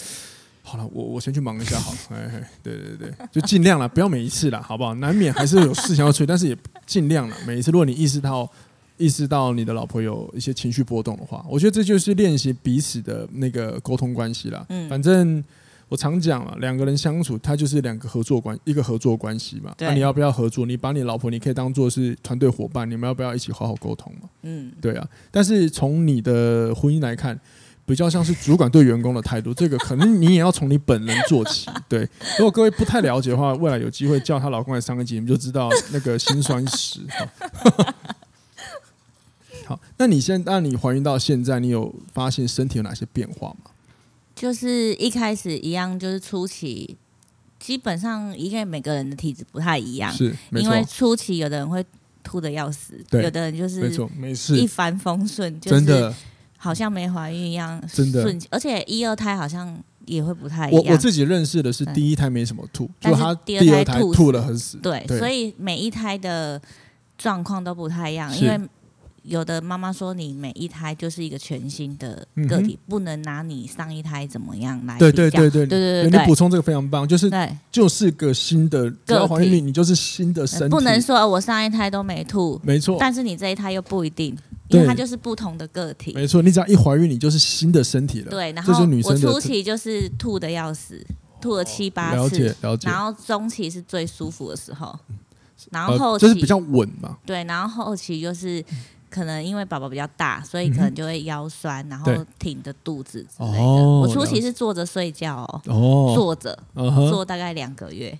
[0.64, 1.98] 好了，我我先去忙一下好了。
[2.18, 4.94] 哎，对对对，就尽量了，不要每一次了，好不好？
[4.96, 7.36] 难免还是有事情要处理，但是也尽量了。
[7.46, 8.50] 每一次，如果你意识到
[8.98, 14.66] 意识到你的老婆有一些情绪波动的话，我觉得这就是练习彼此的那个沟通关系了。
[14.70, 15.44] 嗯，反正
[15.88, 19.74] 我常讲啊，两个人相处，他就是两个合作关，一个合作关系嘛。
[19.78, 20.66] 那、啊、你要不要合作？
[20.66, 24.28] 你把你老婆，你可以当做是团队伙伴，你们要不要一起好好沟通嘛？
[24.42, 25.08] 嗯，对啊。
[25.30, 27.40] 但是从你的婚姻来看，
[27.86, 31.70] 比较像是主管对员工的态度，这个可能你也要从你本人做起。
[31.88, 32.02] 对，
[32.40, 37.02] 如果各位不太了解的话，未来有机会叫她老公来上个节目，就知道那个辛酸史。
[39.68, 43.72] 好，那你现在，那你怀孕到现在，你有发现身体有哪些变化吗？
[44.36, 46.98] 就是一开始一样，就是初期，
[47.58, 51.84] 基本上因为每个人的体质不太一样，是，因为初期有的人会
[52.22, 56.14] 吐的要死，对，有的人就是没错，没事，一帆风顺，真的
[56.58, 60.84] 好像没怀孕一样， 真的，而且一二胎好像也会不太一样。
[60.86, 66.62] 我我自己认识的是第一胎没什么吐，就他第二胎吐了很死，对，所以每一胎的
[67.18, 68.60] 状况都不太一样，因为。
[69.28, 75.00] 有的妈妈说，你每一胎就是一个全新的个体，嗯、不能拿你上一胎怎么样来。
[75.00, 80.70] 对对对对对对，对，你补充这个非常棒，就是对，就是个新的个体，你你就是新的身体。
[80.70, 84.38] 不能说我上一胎都没吐，没错，但是你这一胎又不一定，
[84.70, 86.14] 因为它就是不同的个体。
[86.14, 88.30] 没错，你只要一怀孕，你就是新的身体了。
[88.30, 91.04] 对，然后我初期就是吐的要死，
[91.42, 92.88] 吐了七八次，了解了解。
[92.88, 94.96] 然后中期是最舒服的时候，
[95.72, 97.18] 然后就是比较稳嘛。
[97.26, 98.64] 对，然后后期就是。
[99.16, 103.64] 可能因为宝宝比较大，所以可能就会腰酸，嗯、然后挺着肚子之类的。
[103.64, 108.20] 哦、我初期是坐着睡觉哦，哦坐着、嗯、坐大概两个月，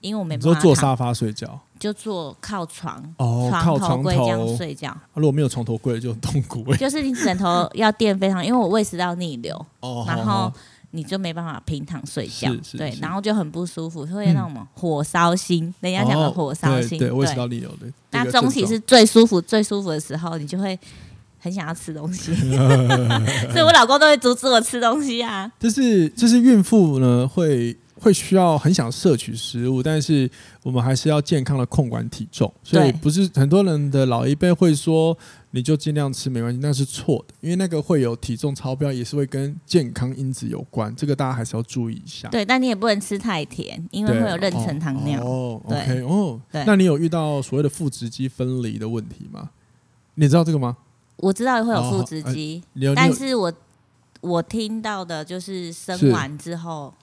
[0.00, 4.96] 因为我没办法坐沙发睡觉，就坐靠床，哦、床头柜这样睡觉。
[5.14, 6.72] 如果没有床头柜就很痛苦。
[6.76, 10.52] 就是你枕头要垫非常，因为我胃食道逆流，哦、然后。
[10.92, 17.86] 你就没办法平躺睡觉，对，然后就很不舒服，会那种火烧心，人家讲的火烧心，对，我知道理由的。
[18.10, 20.78] 那中期是最舒服、最舒服的时候，你就会
[21.38, 22.34] 很想要吃东西，
[23.52, 25.50] 所以我老公都会阻止我吃东西啊。
[25.60, 30.28] 就是就是孕妇呢，会会需要很想摄取食物，但是
[30.64, 35.16] 我们还是要健康的控管体重，所以不是很多人的老一辈会说。
[35.52, 42.28] 你就尽量吃没关系，那是错的，因为那个会有体重超标，也是会跟健康因子有关，这个大家还是要注意一下。
[42.28, 45.20] 对，但你也不能吃太甜，因为会有妊娠糖尿。
[45.24, 49.50] 哦，OK，哦，那你有遇到所谓的腹直肌分离的问题吗？
[50.14, 50.76] 你知道这个吗？
[51.16, 53.52] 我知道会有腹直肌，哦，但是我
[54.20, 56.94] 我听到的就是生完之后。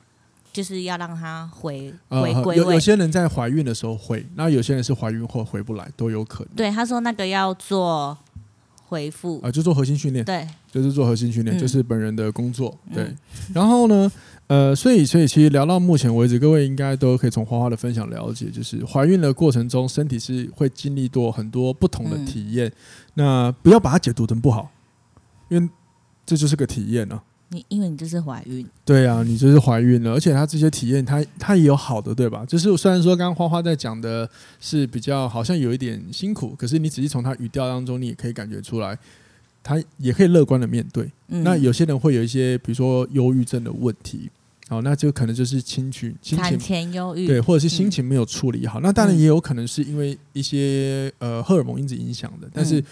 [0.51, 2.57] 就是要让他回回归位。
[2.57, 6.55] 有有些人在怀孕的时候会，那有些人是怀孕后回不来，都有可能。
[6.55, 8.17] 对，他说那个要做
[8.86, 10.23] 回复啊，就做核心训练。
[10.25, 12.75] 对，就是做核心训练，嗯、就是本人的工作。
[12.93, 13.17] 对，嗯、
[13.53, 14.12] 然后呢，
[14.47, 22.67] 呃，所以所以其实聊到目前为止，各位应该都可以从花花的分享了解，就是怀孕的过程中，身体是会经历多很多不同的体验。
[22.67, 22.73] 嗯、
[23.15, 24.71] 那不要把它解读成不好，
[25.49, 25.69] 因为
[26.25, 27.23] 这就是个体验呢、啊。
[27.49, 32.43] 你因为你就是怀孕，对啊，你就是怀孕了，而且他这些体验，他他也有好的，对吧？
[32.45, 34.29] 就是虽然说刚刚花花在讲的
[34.60, 38.99] 是比较好像有一点辛苦，可是你仔细从他语调当中，你也可以感觉出来，
[39.63, 41.10] 他也可以乐观的面对。
[41.29, 44.29] 嗯、那有些人会有一些，比如说忧郁症的问题，
[44.67, 48.81] 好，那就可能就是情绪、心情产前忧郁，对，或者是心情没有处理好。
[48.81, 52.83] 嗯、那当然也有可能是因为一些呃荷尔蒙因子影响的，但是，嗯、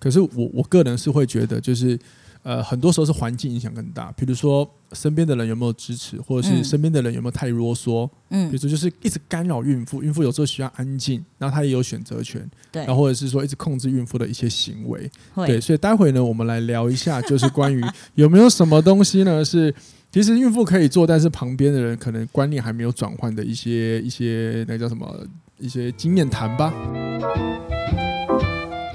[0.00, 1.96] 可是我我个人是会觉得就是。
[2.42, 15.10] 呃，很多时候是环境影响更大，比如说身边的人有没有支持，或者是身边的人有没有太啰嗦，嗯，比如说就是一直干扰孕妇，孕妇有时候需要安静，然后她也有选择权，对，然后或者是说一直控制孕妇的一些行为，
[15.46, 17.84] 对，所以待会呢，我们来聊一下，就是关于
[18.16, 19.74] 有没有什么东西呢，是
[20.10, 25.26] 其实孕妇可以做，但是旁边的人可能观念还没有转换的一些一些那个叫什么
[25.58, 26.72] 一些经验谈吧。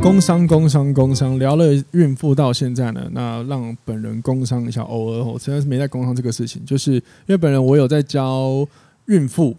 [0.06, 4.84] 工伤，工伤，工伤，聊了孕妇到现在呢，那让本人工伤一下。
[4.84, 8.64] 偶尔我实在是没在工伤这个事情，就是因为本人我有在教
[9.08, 9.56] 孕妇，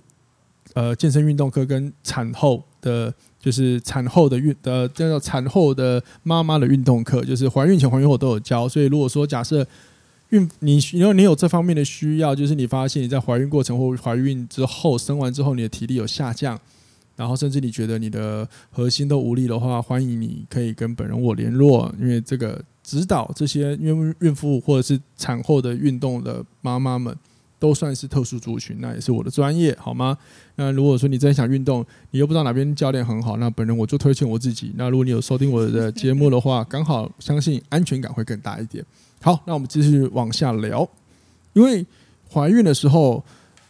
[0.75, 8.69] 呃，健身运动课跟产后的，就是产后的孕呃叫做产后的妈妈的运动课，就是怀孕前、怀孕后都有教。
[8.69, 9.67] 所以如果说假设
[10.29, 16.57] 孕你因为你有这方面的需要，就是你发现你在怀孕过程或怀孕之后生完之后，你的体力有下降。
[17.17, 27.17] 然后甚至你觉得你的核心都无力的话，欢迎你可以跟本人我联络，因为这个指导这些孕孕妇或者是产后的运动的妈妈们，
[27.59, 30.19] 都算是特殊族群，那也是我的专业，好吗？
[30.57, 34.73] 那如果说你真想运动，你又不知道哪边教练很好，那本人我就推荐我自己。
[34.77, 38.85] 那如果你有收听我的节目的话，刚好相信安全感会更大一点。
[39.23, 40.87] 好，那我们继续往下聊，
[41.55, 41.87] 因为
[42.31, 43.25] 怀孕的时候。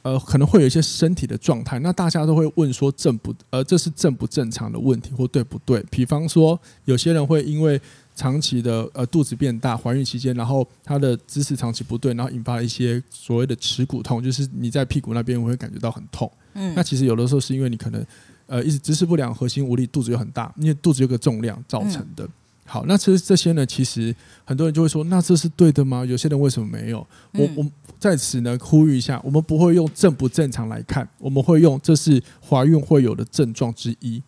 [0.07, 5.85] 呃，可能会有一些身体的状态，那大家都会问说正不呃，这是正不正常的问题或对不对？
[5.91, 7.81] 比方说，有些人会因为
[8.15, 16.31] 长期的呃肚子变大，怀孕期间，然后他的姿势长期不对，然后引发了一些所谓的耻骨痛，就是你在屁股那边会感觉到很痛。
[16.55, 18.07] 嗯，那其实有的时候是因为你可能
[18.47, 22.25] 呃一直姿势不良，核心无力，肚子又很大，因为肚子有个重量造成的。
[22.25, 22.33] 嗯
[22.67, 26.05] 好，那其实这些呢，其实很多人就会说，那这是对的吗？
[26.05, 26.99] 有些人为什么没有？
[27.33, 27.67] 我我
[27.99, 34.23] 在此呢呼吁一下，我们不会用正不正常来看，我们会用这是怀孕会有的症状之一。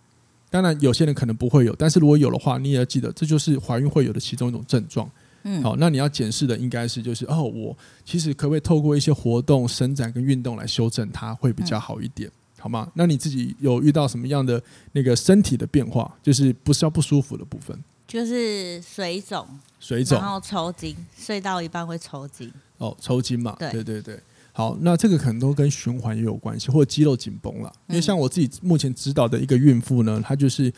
[0.50, 5.10] 当然，有些人可能不会有，但是如果有的话，你也要记得，这就是怀孕会有的其中一种症状。
[5.42, 12.90] 嗯，好，那你要检视的应该是就是哦，我其实可不可以透过一些活动、伸展跟运动来修正它，会比较好一点，好吗？
[12.94, 14.60] 那你自己有遇到什么样的
[14.92, 17.78] 那个身体的变化，就是不是要不舒服的部分？
[18.08, 19.46] 就是水肿，
[19.78, 22.50] 水肿，然后抽筋，睡到一半会抽筋。
[22.78, 24.20] 哦，抽筋嘛，对对对对。
[24.52, 27.70] 好，那这个可能都跟循环也有关系，或者肌肉紧绷了。
[27.86, 30.72] 因为像我自己目前指导的一个孕妇呢，她就是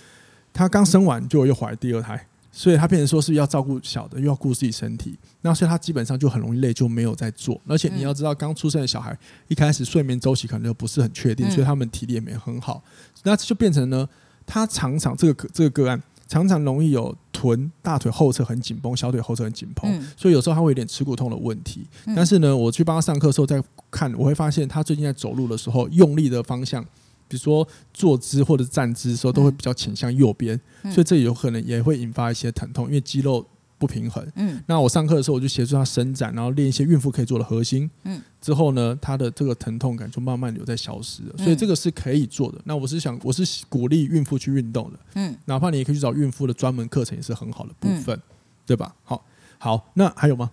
[0.52, 7.58] 她刚生完就又怀第二胎，所以她变成说是要照顾小的，又要顾自己身体，那所以她基本上就很容易累，就没有在做。
[7.68, 9.16] 而且你要知道，刚出生的小孩
[9.46, 12.82] 一开始睡眠周期可能就不是很确定，所以他们体力也没很好，
[13.22, 14.06] 那就变成呢，
[14.44, 16.02] 她常常这个这个个案。
[16.30, 21.84] 常常容易有臀、大腿后侧很紧绷，小腿后侧很紧绷，嗯、所以有时候他会有点耻骨痛的问题。
[22.06, 26.84] 嗯、但是呢，我去帮他上课的时候再看，我会发现他最近在走路的时候用力的方向，
[27.26, 33.44] 比如说坐姿或者站姿的时候，都会比较倾向右边，嗯、所以这有可能也会引发一些疼痛，因为肌肉。
[33.80, 34.24] 不平衡。
[34.34, 37.90] 嗯，那我上课的时候，我就协助他伸展，然后练一些孕妇可以做的核心。
[38.04, 41.34] 嗯，之后呢，他的这个疼痛感就慢慢有在消失了。
[41.38, 42.60] 所以这个是可以做的。
[42.64, 44.98] 那我是想，我是鼓励孕妇去运动的。
[45.14, 48.22] 嗯，哪怕你也可以去找孕妇的专门课程，也是很好的部分，嗯、
[48.66, 48.94] 对吧？
[49.02, 49.24] 好，
[49.56, 50.50] 好，那还有吗？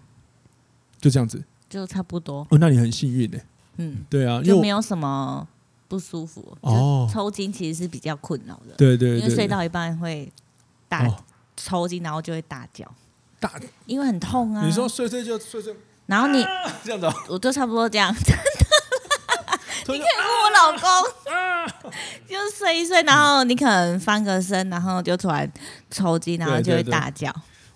[1.01, 2.47] 就这样子，就差不多。
[2.49, 3.37] 哦，那你很幸运呢。
[3.75, 5.45] 嗯，对啊，就没有什么
[5.89, 6.57] 不舒服。
[6.61, 8.75] 哦，抽筋其实是比较困扰的。
[8.77, 10.31] 对对对，因为睡到一半会
[10.87, 11.05] 大
[11.57, 12.89] 抽筋，然后就会大叫。
[13.39, 13.52] 大，
[13.86, 14.65] 因为很痛啊！
[14.65, 16.45] 你说睡睡就睡睡，然后你
[16.84, 18.43] 这样子，我就差不多这样，真的。
[19.89, 20.82] 你可以问我老公，
[22.28, 25.50] 就睡一睡，然后你可能翻个身，然后就突然
[25.89, 27.34] 抽筋，然后就会大叫。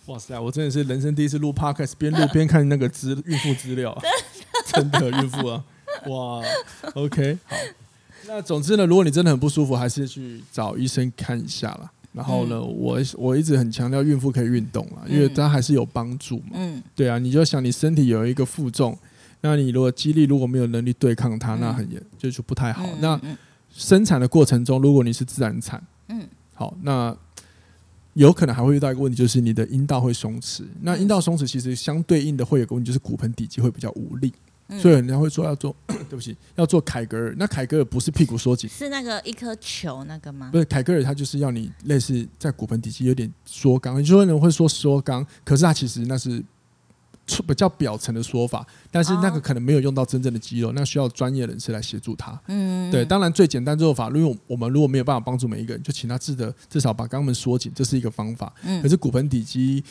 [0.08, 0.38] 哇塞！
[0.38, 3.98] 我真的是人生第一次录 podcast，边录边 看那个资孕妇资料，
[4.66, 5.64] 真的孕妇啊！
[6.08, 6.42] 哇
[6.96, 7.56] ，OK，好。
[8.28, 11.90] 那总之呢，如果你真的很不舒服，还是去找医生看一下啦。
[12.14, 16.52] 然后呢，嗯、我我一直很强调孕妇可以运动啊，因为它还是有帮助嘛。
[16.56, 18.98] 嗯，对啊，你就想你身体有一个负重，
[19.42, 22.86] 那你如果肌力如果没有能力对抗它，那很严就是不太好。
[22.86, 23.22] 嗯、那
[23.72, 27.16] 生产的过程中，如果你是自然产，嗯，好，那
[28.14, 30.64] 有可能还会遇到一个问题，就是你的阴道会松弛。
[30.82, 34.34] 那阴道松弛其实相对应的会有个问题，就是骨盆底肌会比较无力。
[34.80, 37.36] 所以人家会说要做， 对不起，要做凯格尔。
[37.38, 40.50] 那凯格尔不是屁股缩紧，是那个一颗球那个吗？
[40.52, 43.94] 不是，凯格尔它就是要你类似在骨盆底肌有点缩肛。
[43.94, 46.44] 很多人会说缩肛，可是它其实那是
[47.48, 52.38] 比较表层的说法，但是那个可能没有用到真正的肌肉，那需要专业人士来协助他。
[52.48, 58.54] 嗯，对，当然最简单做法，因为我们如果没有办法帮助每一个人，就请他记得至少把肛门缩紧，这是一个方法。
[58.64, 59.84] 嗯，可是骨盆底肌。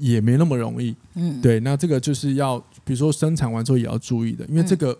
[0.00, 4.98] 也没那么容易，嗯，对，那这个就是要，比如说生产完之后也要注意的，因为这个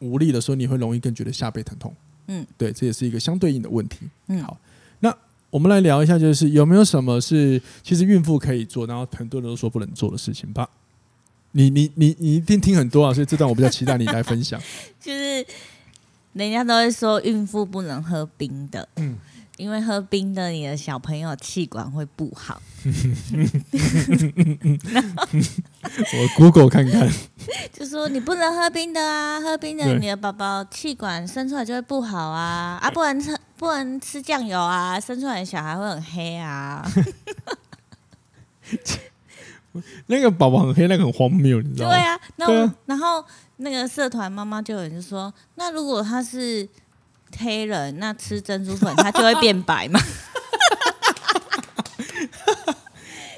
[0.00, 1.94] 无力的时候，你会容易更觉得下背疼痛，
[2.26, 4.58] 嗯，对，这也是一个相对应的问题，嗯，好，
[4.98, 5.16] 那
[5.50, 10.68] 我们来聊一下，就是有没有什么是其实孕妇可以做，然后很多人都说不能做的事情吧？
[11.52, 14.60] 你你你你一定听很多啊，所以这段我比较期待你来分享，
[15.00, 15.46] 就是
[16.32, 19.16] 人家都会说孕妇不能喝冰的，嗯。
[19.56, 22.62] 因为喝冰的，你的小朋友气管会不好。
[26.12, 27.08] 我 Google 看看，
[27.72, 36.84] 就说你不能喝冰的啊，喝冰的你的宝宝气管生出来就会不好啊，啊不能吃不能吃酱油啊，生出来的小孩会很黑啊。
[40.06, 41.94] 那个宝宝很黑，那个很荒谬，你知道吗？
[41.94, 43.24] 对啊，那我然后
[43.58, 46.68] 那个社团妈妈就有人就说，那如果他是。
[47.38, 50.00] 黑人那吃珍珠粉，他就会变白吗？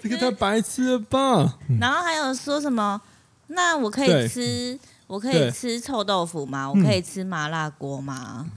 [0.02, 1.58] 这个太白痴了吧！
[1.80, 3.00] 然后还有说什么？
[3.48, 6.68] 那我可以吃，我可以吃臭豆腐吗？
[6.70, 8.50] 我可以吃麻辣锅吗？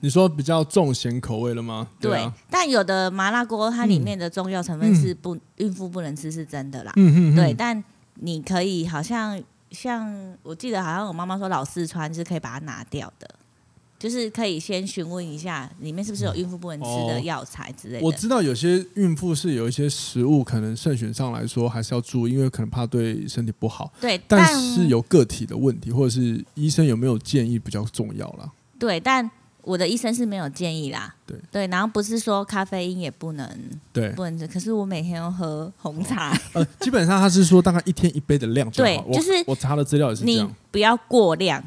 [0.00, 1.88] 你说比较重咸口味了吗？
[2.00, 6.92] 对，但有的麻辣锅它里面的中药成分是不孕妇不能吃，是真的啦。
[6.96, 7.82] 嗯嗯，对，但
[8.14, 13.28] 你可以好像像我记得好像我妈妈说老四川是可以把它拿掉的。
[14.06, 18.06] 就是可以先询问一下里面是不是有孕妇不能吃的药材之类的。
[18.06, 23.92] 我知道有些孕妇是有一些食物可能慎选上来说还是要注意，因为可能怕对身体不好。
[24.00, 28.48] 对，但是有个体的问题，或者是医生有没有建议比较重要啦。
[28.78, 29.28] 对，但。
[29.62, 33.44] 我的医生是没有建议啦，对对，然后不是说咖啡因也不能，
[33.92, 34.46] 对，不能吃。
[34.46, 38.88] 可是我每天要喝红茶，呃，基本上他是说大概一天一杯的量就好。
[38.88, 41.60] 对，就是我，我查的资料也是这样，你不要过量，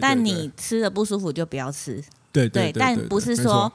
[0.00, 3.72] 但你吃的不舒服就不要吃，对，对，但不是说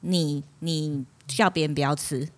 [0.00, 2.28] 你你叫别人不要吃，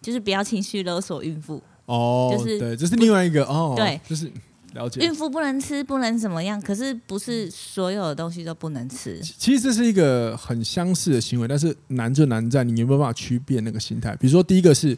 [0.00, 4.30] 就是不要情绪勒索孕妇哦，就是对，这是另外一个哦，对，就是。
[4.74, 6.60] 了解，孕妇不能吃，不能怎么样？
[6.60, 9.18] 可是不是所有的东西都不能吃。
[9.22, 14.14] 其实这是一个很相似的行为，但是难就难在你有没有办法区别那个心态。
[14.16, 14.96] 比如说，第一个是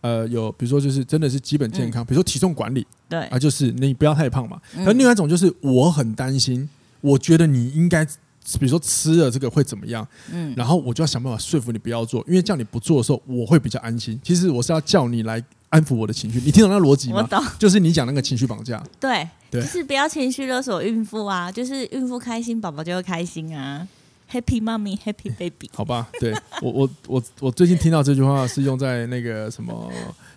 [0.00, 4.60] 呃，有比如说就是真的是基本健康，嗯、比如说体重管理，对啊，就是你不要太胖嘛。
[4.86, 6.68] 而另外一种就是我很担心，
[7.00, 10.06] 我觉得你应该比如说吃了这个会怎么样？
[10.32, 14.18] 嗯，然后我就要想办法说服你不要做，因为叫你不做的时候，我会比较安心。
[14.22, 15.42] 其实我是要叫你来。
[15.70, 17.18] 安抚我的情绪，你听懂那逻辑吗？
[17.20, 18.82] 我懂，就是你讲那个情绪绑架。
[18.98, 23.86] 对，对，就是不要情绪勒索孕妇啊，就是孕妇开心，宝宝就会开心啊。
[24.30, 25.70] Happy mommy, happy baby。
[25.74, 29.90] 好吧，对我我我我最近听到这句话是用在那个什么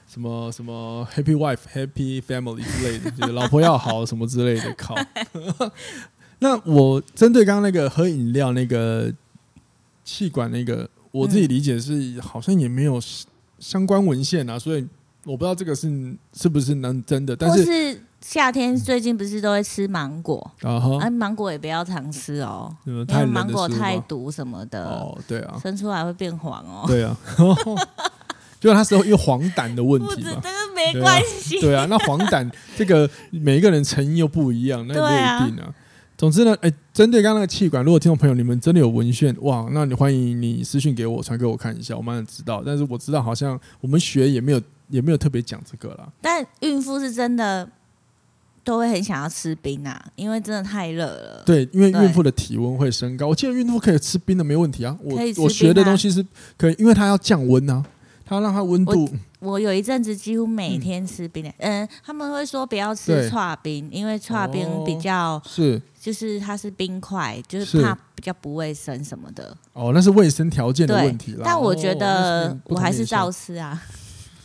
[0.07, 4.73] 什么什么 Happy wife, happy family 之类的，就是老婆要好什么之类的。
[4.75, 4.95] 靠，
[6.39, 9.13] 那我针对刚刚那个喝饮料那个
[10.03, 12.99] 气管那个，我自己理解是好像也没有
[13.59, 14.87] 相关文献啊，所以。
[15.23, 20.79] 我不知道这个是是不是能真的，但是，是夏天最近不是都会吃芒果啊？
[20.79, 25.17] 哈，芒果也不要常吃哦，因为芒果太毒什么的哦。
[25.27, 26.83] 对啊，生出来会变黄哦。
[26.87, 27.17] 对啊，
[28.61, 30.39] 就它是因为黄疸的问题嘛？
[30.41, 31.59] 这个没关系。
[31.59, 34.99] 对啊，那黄疸这个每一个人成因又不一样，那也
[35.39, 35.73] 不一定啊。
[36.15, 42.61] 总之呢，哎，针对刚刚那个气管，如果听众朋友你们真的有文献哇，那你欢迎你私信给我，传给我看一下，我蛮想知道。
[42.63, 44.61] 但是我知道好像我们学也没有。
[44.91, 47.65] 也没有特别讲这个啦，但孕妇是真的
[48.63, 51.43] 都会很想要吃冰啊，因为真的太热了。
[51.45, 53.27] 对，因为孕妇的体温会升高。
[53.27, 54.97] 我记得孕妇可以吃冰的，没问题啊。
[55.03, 56.25] 我可以我学的东西是
[56.57, 57.83] 可以，因为它要降温啊，
[58.25, 59.09] 它要让它温度
[59.39, 59.53] 我。
[59.53, 69.57] 我有一阵子几乎每天吃冰的，嗯，嗯，他们会说不要吃剉冰，因为剉冰比较、哦、是，就是它是冰块，就是怕比较不卫生什么的。
[69.73, 71.41] 哦，那是卫生条件的问题啦。
[71.43, 73.81] 但我觉得、哦、我还是照吃啊。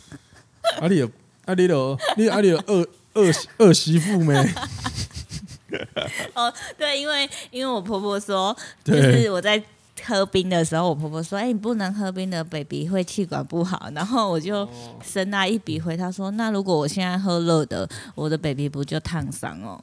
[0.81, 1.09] 阿里有
[1.45, 2.85] 阿里有你阿里有二
[3.17, 4.35] 二二媳妇没？
[6.33, 9.61] 哦，对，因为因为我婆婆说，就是我在
[10.05, 13.89] 喝冰的时候，我婆婆说，哎、欸，你不能喝冰的，baby 会气管不好。
[13.93, 14.67] 然后我就
[15.03, 19.81] 生那一笔回她说，那如果我现在喝热的，我的 baby 不就烫伤哦？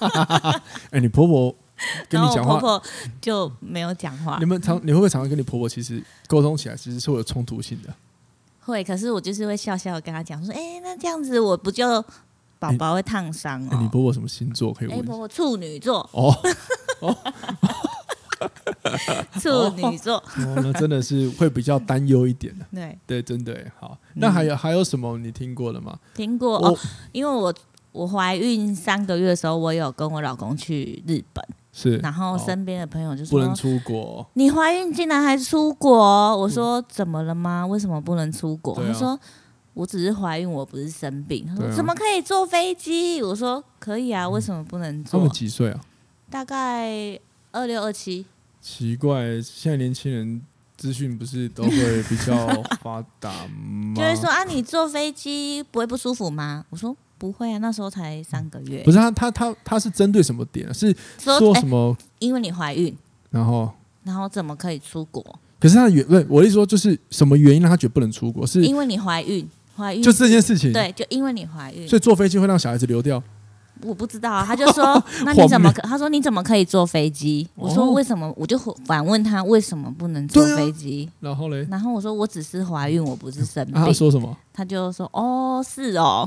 [0.90, 1.54] 哎、欸，你婆婆
[2.08, 2.82] 跟你讲话，婆婆
[3.20, 4.38] 就没有讲话。
[4.40, 7.94] 你们常你会不会常常跟你婆婆其实沟通起来，其实是会有冲突性的？
[8.60, 12.02] 会，可是我就是会笑笑跟他讲说，哎、欸，那这样子我不就
[12.72, 13.76] 宝宝会烫伤哦、欸？
[13.78, 14.96] 你婆婆什么星座可以问？
[14.96, 16.34] 哎、欸，婆婆处女座哦，
[17.00, 17.16] 哦
[19.40, 22.66] 处女座、那真的是会比较担忧一点的。
[22.72, 23.96] 对对，真的好。
[24.14, 25.98] 那还有、嗯、还有什么你听过的吗？
[26.14, 26.76] 听过哦，
[27.12, 27.52] 因为我
[27.92, 31.44] 我怀孕三个月的时候，我有跟我老公去日本。
[31.72, 34.24] 是，然后身边的朋友就说不能出国。
[34.34, 35.98] 你怀孕竟然还出国？
[36.36, 37.66] 我说怎么了吗？
[37.66, 38.74] 为什么不能出国？
[38.76, 39.18] 他说
[39.74, 41.46] 我只是怀孕，我不是生病。
[41.46, 43.22] 他说怎么可以坐飞机？
[43.22, 45.18] 我说可以啊，为什么不能坐？
[45.18, 45.80] 他们几岁啊？
[46.30, 47.18] 大概
[47.52, 48.24] 二六二七。
[48.60, 50.40] 奇怪，现在年轻人
[50.76, 52.46] 资讯不是都会比较
[52.80, 53.94] 发达吗？
[53.94, 56.64] 就是说啊，你坐飞机不会不舒服吗？
[56.70, 56.96] 我说。
[57.16, 58.82] 不会啊，那时候才三个月。
[58.82, 60.74] 不是他，他他他是针对什么点？
[60.74, 61.96] 是说什么？
[61.98, 62.94] 欸、因为你怀孕，
[63.30, 63.72] 然后
[64.02, 65.24] 然后怎么可以出国？
[65.58, 68.46] 可是他的原不我的意思说，就是什么原因让他觉得不能出国？
[68.46, 70.72] 是因为你怀孕，怀孕就这件事情。
[70.72, 73.22] 对，就因为你怀孕，所以坐飞机会让小孩子流掉。
[73.82, 75.82] 我不知道啊，他就说， 那你怎么可？
[75.82, 77.46] 他说你怎么可以坐飞机？
[77.54, 78.32] 我说为什么？
[78.36, 78.56] 我就
[78.86, 81.10] 反问他为什么不能坐飞机？
[81.20, 81.66] 然后嘞？
[81.70, 83.74] 然后我说我只是怀孕，我不是生病。
[83.74, 84.34] 他说什么？
[84.52, 86.26] 他就说哦，是哦。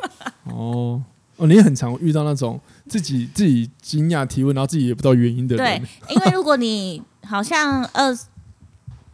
[0.44, 1.00] 哦
[1.36, 5.82] 哦，你也很常遇到那种自己自己惊讶提问，然后自己也不知道原因的人。
[5.82, 8.10] 对，因为如果你好像二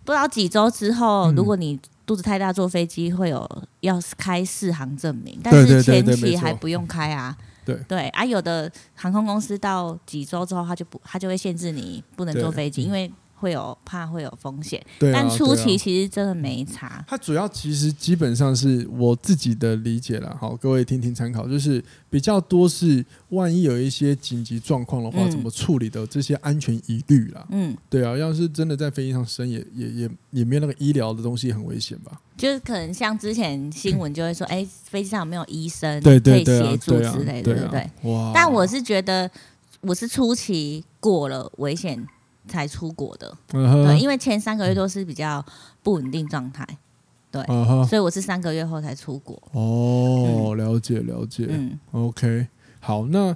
[0.05, 3.49] 不知道几周之后，嗯，如果你肚子太大，坐飞机会有
[3.81, 7.37] 要开适航证明，但是前期还不用开啊。
[7.65, 7.77] 对。
[7.89, 13.11] 对啊，有的航空公司到几周之后，他就不他就会限制你不能坐飞机，因为
[13.43, 14.81] 会有怕会有风险。
[15.01, 17.05] 对啊，但初期其实真的没差。
[17.09, 27.45] 它主要其实基本上是我自己的理解了，好，各位听听参考，就是比较多是万一有一些紧急状况的话，怎么处理的这些安全疑虑啦。
[27.51, 32.21] 嗯，对啊，要是真的在飞机上生，也也也也没有那个医疗的东西，很危险吧？
[32.37, 37.91] 就是可能像之前新闻就会说， 哎，飞机上有没有医生对对协助之类的，对不对？
[38.05, 38.31] 哇！
[38.33, 39.29] 但我是觉得。
[39.85, 42.07] 我是初期过了危险
[42.49, 45.45] 才出国的，对，因为前三个月都是比较
[45.83, 46.67] 不稳定状态，
[47.31, 47.45] 对，
[47.87, 49.41] 所以我是三个月后才出国。
[49.53, 52.47] 哦，了解了解，嗯，OK，
[52.81, 53.35] 好，那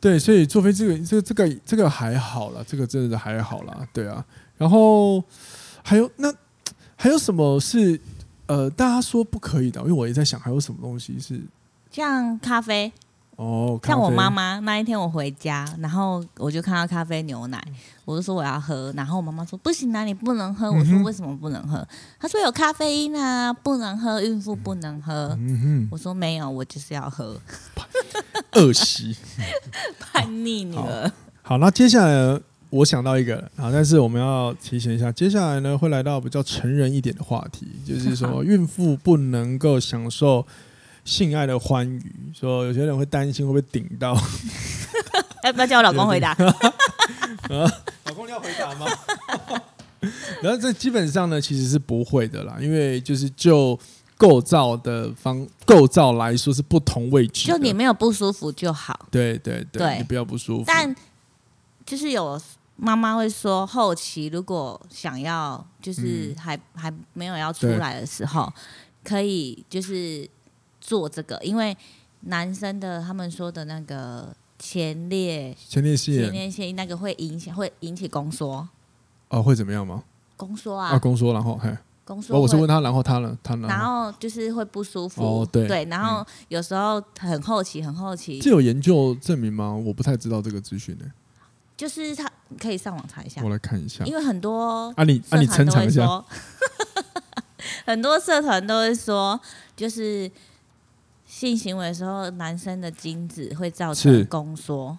[0.00, 4.24] 对，所以坐飞机这个这个这个这个还好了，这个真的还好了，对啊。
[4.56, 5.22] 然后
[5.82, 6.32] 还有那
[6.96, 8.00] 还有什么是
[8.46, 9.80] 呃大家说不可以的？
[9.82, 11.40] 因为我也在想还有什么东西是
[11.90, 12.92] 像咖啡。
[13.40, 17.58] 哦，像我妈妈那一天我回家，然后我就看到咖啡牛奶，
[18.04, 20.70] 我就说我要喝，然后我妈妈说不行啊，你不能喝。
[20.70, 21.82] 我说为什么不能喝？
[22.18, 25.34] 她说有咖啡因啊，不能喝，孕妇不能喝。
[25.90, 27.40] 我说没有，我就是要喝。
[28.56, 29.16] 恶习，
[29.98, 31.10] 叛逆女儿。
[31.40, 32.38] 好，那接下来
[32.68, 40.46] 我想到一个，啊，但是我们要提醒一下，接下来呢会来到比较成人一点的话题，就是说 孕妇不能够享受。
[41.04, 44.14] 性爱的欢愉，说有些人会担心会不会顶到，
[45.42, 46.36] 要不要叫我老公回答？
[48.04, 48.86] 老公你要回答吗？
[50.42, 53.78] 然后这基本上呢，其实是不会的啦，因为就是就
[54.16, 59.06] 构造的方构造来说是不同位置，就你没有不舒服就好。
[59.10, 60.64] 对对对，对你不要不舒服。
[60.66, 60.94] 但
[61.84, 62.40] 就是有
[62.76, 68.52] 妈妈会说，后期如果想要，就是还、嗯、还没有要出来的时候，
[69.02, 70.28] 可以就是。
[70.90, 71.76] 做这个，因为
[72.22, 76.24] 男生的他们说的那个前列前列腺。
[76.24, 78.68] 前列腺那个会影响会引起宫缩。
[79.28, 80.02] 哦，会怎么样吗？
[80.36, 81.72] 宫缩啊，啊宫缩，然后嘿，
[82.04, 85.68] 宫缩，哦，我是问他，然后他呢，他呢，然后就是会不舒服，哦，对。
[85.68, 89.72] 对，然后有时候很好奇很好奇，这有研究证明吗？
[89.72, 91.04] 我不太知道这个资讯呢。
[91.76, 92.28] 就是他
[92.58, 96.24] 可以上网查一下，我来看一下，因为很多啊你啊你撑场一下，
[97.86, 99.40] 很多社团都会说，
[99.76, 100.28] 就是。
[101.40, 104.94] 性行为的时候，男生的精子会造成宫缩。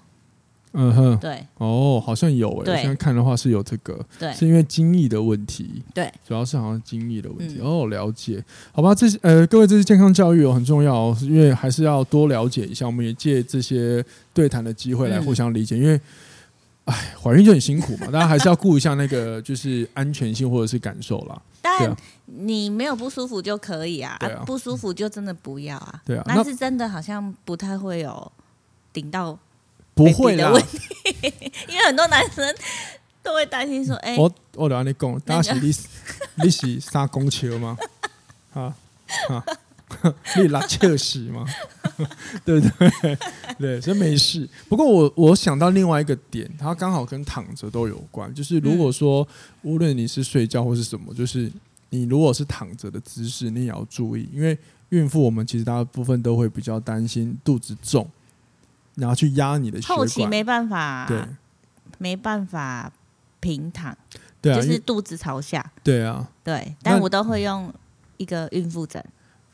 [0.73, 2.65] 嗯哼，对，哦，好像有诶。
[2.65, 5.83] 对，现在看的话是有这个，对，是因为精液的问题。
[5.93, 7.59] 对，主要是好像精液的问题。
[7.59, 12.87] 嗯、哦，了解，好吧，这些呃，各位，这是健康教育哦很重要哦，因为还是要多了解一下。
[12.87, 16.01] 我们也借这些对谈的机会来互相理解，嗯、因为。
[16.85, 21.39] 哎，怀孕就很辛苦嘛，大家还是要顾一下那个就是安全性或者是感受啦。
[21.85, 26.01] 但你没有不舒服就可以啊，啊不舒服就真的不要啊。
[26.05, 28.31] 对啊，但是真的好像不太会有
[28.93, 29.37] 顶到
[29.93, 30.79] 不会的问题，
[31.67, 32.55] 因为很多男生
[33.21, 35.73] 都会担心说：“哎、欸，我我跟你讲，当时你
[36.43, 37.77] 你是三公尺吗？
[38.53, 38.73] 啊
[39.29, 39.43] 啊。”
[40.37, 41.45] 你拉切屎吗？
[42.45, 42.69] 对不
[43.01, 43.17] 对？
[43.59, 44.47] 对，所以没事。
[44.69, 48.33] 不过我我想到另外一个点，它刚好跟躺着都有关。
[48.33, 49.27] 就是如果说
[49.63, 51.51] 无论你是睡觉或是什么，就是
[51.91, 54.57] 你如果是躺着的姿势，你也要注意，因为
[54.89, 58.09] 孕妇我们其实大部分都会比较担心肚子重，
[58.95, 59.99] 然后去压你的血管。
[59.99, 61.21] 后期没办法，对，
[61.97, 62.91] 没办法
[63.41, 63.95] 平躺，
[64.41, 65.71] 对啊，就是肚子朝下。
[65.83, 67.71] 对啊，对，但我都会用
[68.17, 69.03] 一个孕妇枕。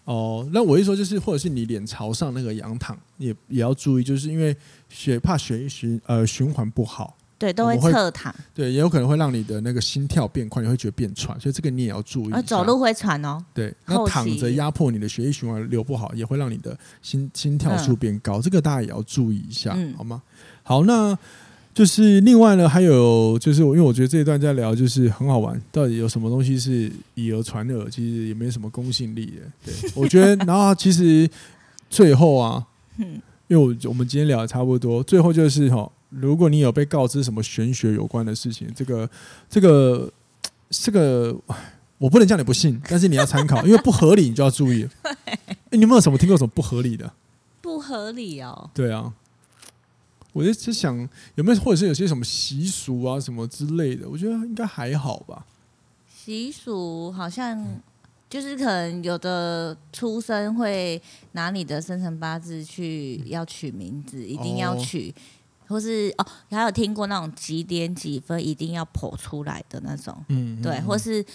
[0.06, 4.56] 哦，那我一说就是，或者是你脸朝上那个仰躺，也也要注意，就是因为
[4.88, 12.42] 血怕血液循呃循环不好，对，都会侧躺，对，也有可能会让你的那个心跳变快，你会觉得变喘，所以这个你也要注意。
[12.44, 20.22] 走路会喘哦，对，那躺着压迫你的血液循环流不好，也会让你的心心跳数变高，嗯、这个大家也要注意一下，嗯、好吗？
[20.64, 21.18] 好，那。
[21.74, 25.62] 就是另外呢，还有就是，因为我觉得这一段在聊，就是很好玩。
[25.72, 29.42] 到底有什么东西是以讹传讹，其实也没什么公信力的。
[29.64, 31.30] 对，我觉得，然后其实
[31.88, 32.66] 最后啊，
[32.98, 39.10] 嗯因为我我们今天聊的差不多，最后就是哈，如果你有被告知什么玄学有关的事情，这个
[39.50, 40.12] 这个
[40.70, 41.36] 这个，
[41.98, 44.88] 我不能叫你不信， 但是你要参考，因为不合理，你就要注意。
[45.02, 45.38] 哎，
[45.72, 47.14] 你有没有什么听过什么不合理的？
[47.62, 48.70] 不合理哦。
[48.74, 49.14] 对啊。
[50.34, 50.96] 我就只想
[51.34, 55.46] 有没有，或者是有些什么习俗啊，什么之类的，我觉得应该还好吧。
[56.16, 57.66] 习俗好像
[58.30, 61.02] 就是可能有的出生会
[61.32, 65.12] 拿你的生辰八字去要取名字，一定要取，
[65.68, 71.26] 或是哦，还有听过那种几点几分一定要剖出来的那种，嗯，对，或是。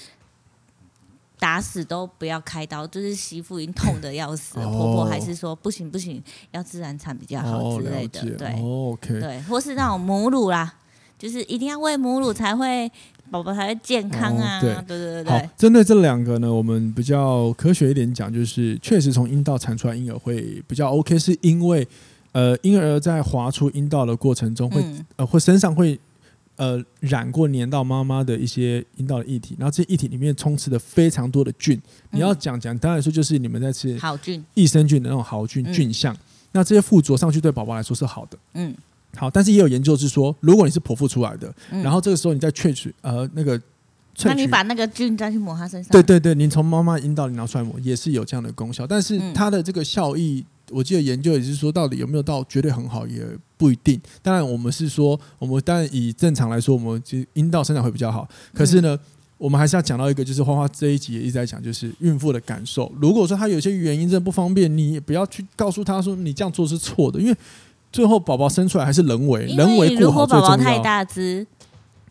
[1.39, 6.23] 打死都不要开刀，就是媳妇已经痛得要死了，哦、婆婆还是说不行不行，
[6.53, 10.73] 要自然产比较好之类的，哦、对、哦 okay、对，或是那种母乳啦，
[11.19, 12.89] 就是一定要喂母乳才会
[13.29, 14.61] 宝宝才会健康啊。
[14.61, 15.33] 对对对对。
[15.33, 21.85] 好，针对这两个呢，我们比较科学一点讲，就是确实从阴道产出来婴儿会比较 OK，是因为
[22.33, 25.99] 呃婴儿在滑出阴道的过程中会、嗯、呃会身上会。
[26.57, 31.77] 呃，染过粘到妈妈的一些阴道的液体，然后这些液体里面充斥着非常多的菌。
[31.79, 36.15] 嗯、你要讲讲，当然说就是你们在吃好菌、益生菌的那种好菌菌相。
[36.15, 36.19] 嗯、
[36.53, 38.39] 那这些附着上去对宝宝来说是好的。
[38.53, 38.73] 嗯，
[39.17, 43.61] 好，但是也有研究是说，如果你是剖腹出来的，嗯、然后这个时候你再萃取呃那个，
[44.25, 50.45] 那你把那个菌再去抹他身上，对对对，你从妈妈阴道里拿出来抹也是有这样的功效，但是它的这个效益。
[50.73, 53.23] 我记得研究也是说，到底有没有到绝对很好也
[53.57, 54.01] 不一定。
[54.23, 58.29] 当然，我们是说，我们当然以正常来说，我们就阴道生长会比较好。
[58.55, 58.99] 可是呢，
[59.39, 62.93] 我们还是要讲到一个，就是花花这一集也一直在讲，就是孕妇的感受。
[63.01, 67.37] 如果说她有些原因真的不方便，你也不要去告诉她说你这样做是错的，因为
[67.93, 70.57] 最后宝宝生出来还是人为，人为顾好最重要。
[70.57, 71.47] 如果宝宝太大只，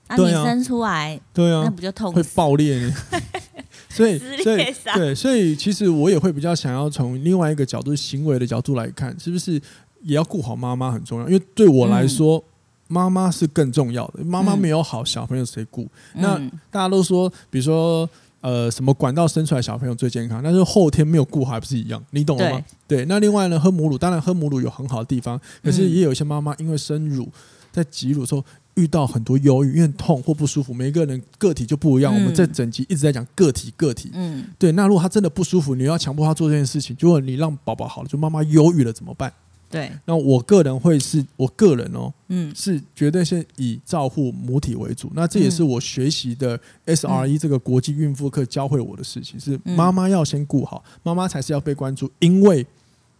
[0.09, 2.93] 那你生出来，对啊，那不就痛会爆裂？
[3.91, 9.53] 所以，所以，对，所以，其实我也会比较想要从另外一个角度，行为的角度来看，是不是
[10.01, 11.27] 也要顾好妈妈很重要？
[11.27, 12.41] 因为对我来说，
[12.87, 14.23] 妈妈是更重要的。
[14.23, 15.87] 妈妈没有好，小朋友谁顾？
[16.15, 16.37] 那
[16.69, 22.01] 大家都说，比如说，呃，什么管道生出来小朋友最健康，但是后天没有顾好，还不是一样？
[22.11, 22.63] 你懂了吗？
[22.87, 23.05] 对。
[23.05, 27.29] 那另外呢，喝母乳，当然喝母乳有很好的地方，可是也有一些妈妈因为生乳，
[27.71, 28.43] 在挤乳的时候。
[28.75, 32.13] 遇到很多忧郁，因为痛或不舒服，每一个人个体就不一样。
[32.13, 34.09] 嗯、我们在整集一直在讲个体，个体。
[34.13, 34.71] 嗯，对。
[34.71, 39.31] 那如果他真的不舒服，你要强迫他做这件事情，如果你让宝宝好了，就妈妈忧郁了怎么办？
[39.69, 39.91] 对。
[40.05, 45.11] 那我个人会是我个人哦，嗯，是绝对是以照护母体为主。
[45.13, 52.65] 那这也是我学习的 SRE 这个国际孕妇课教会我的事情，是妈妈要先顾好，妈妈才是要被关注，因为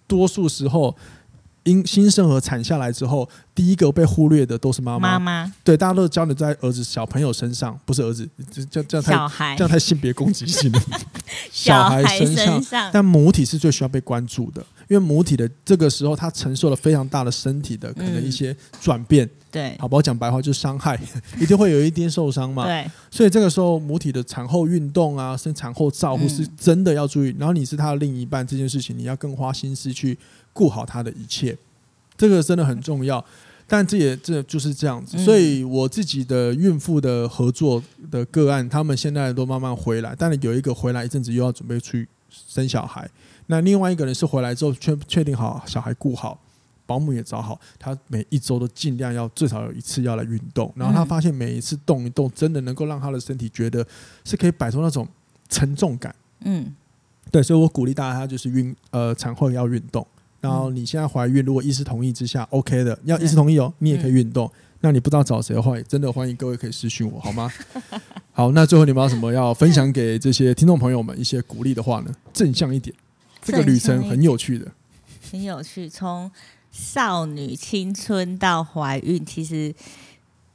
[0.07, 0.95] 多数时候。
[1.63, 5.13] 因新生儿产下来之后，第一个被忽略的都是妈妈。
[5.13, 10.81] 妈妈对，大家都教你在儿子小朋友身上，不是儿子，这这这样太小孩这样太性别攻击性了。
[11.51, 19.25] 小孩身上，但母体是最需要被关注的，因为母体的这个时候，它承受了非常大的身体的可能一些转变。
[19.25, 20.99] 嗯、对，好不好讲白话就是伤害，
[21.39, 22.65] 一定会有一点受伤嘛。
[22.65, 27.29] 对，所以这个时候母体的产后运动啊，生产后照护是真的要注意。
[27.31, 30.17] 嗯、然后你是他的另一半，这件事情你要更花心思去。
[30.53, 31.57] 顾好他的一切，
[32.17, 33.23] 这个真的很重要。
[33.67, 37.81] 但这也这就是这样子，所以我自己的孕妇的合作
[38.11, 40.13] 的个案，他们现在都慢慢回来。
[40.17, 43.09] 但是有一个回来一阵子，又要准备去生小孩。
[43.47, 46.37] 那另外一个人是回来之后确确定好小孩顾好，
[46.85, 50.69] 保姆也找好，他每一周都尽量要最少有一次要来运动。
[50.75, 53.87] 然后他发现每一次动一动，真的能够让他的身体觉得
[54.25, 55.07] 是可以摆脱那种
[55.47, 56.13] 沉重感。
[56.41, 56.75] 嗯，
[57.31, 60.05] 对，所以我鼓励大家，就是运呃产后要运动。
[60.41, 64.47] 然后你现在怀孕，如果医师同意之下，OK 的，要医师同意哦，你也可以运动。
[64.47, 67.49] 嗯、那你不知道找谁的话，真的欢迎各位可以私讯我，好吗？
[68.33, 72.11] 好，那最后你们有什么要分享给这些听众朋友们一些鼓励的话呢？
[72.33, 72.95] 正向一点，
[73.41, 74.71] 这个旅程很有趣的，
[75.31, 75.87] 很有趣。
[75.87, 76.31] 从
[76.71, 79.73] 少女青春到怀孕，其实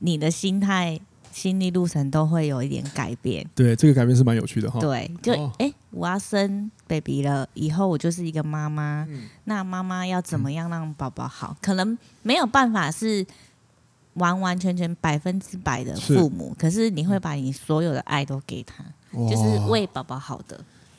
[0.00, 1.00] 你的心态。
[1.36, 4.80] 心理路程都会有一点改变，对，这个改变是蛮有趣的哈。
[4.80, 11.54] 对，就哎、哦欸，我要生 baby 了，以后我就是一个妈妈，嗯、那妈妈要怎么样让宝宝好？
[11.54, 13.26] 嗯、可能没有办法是
[14.14, 18.82] 完完全全百分之百的父母，是，可是你会把你所有的爱都给他，
[19.12, 20.58] 就是为宝宝好的。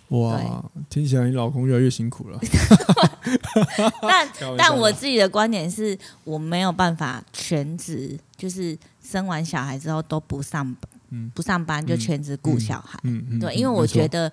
[0.10, 2.40] 哇，听起来你老公越来越辛苦了。
[4.02, 12.98] 但但我自己的观点是我没有办法全职，就是生完小孩之后都不上班，嗯、不上班就全职顾小孩。
[13.04, 14.32] 嗯嗯嗯、对，因为我觉得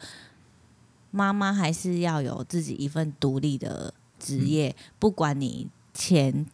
[1.10, 6.46] 妈妈还是要有自己一份独立的职业，嗯、不管你钱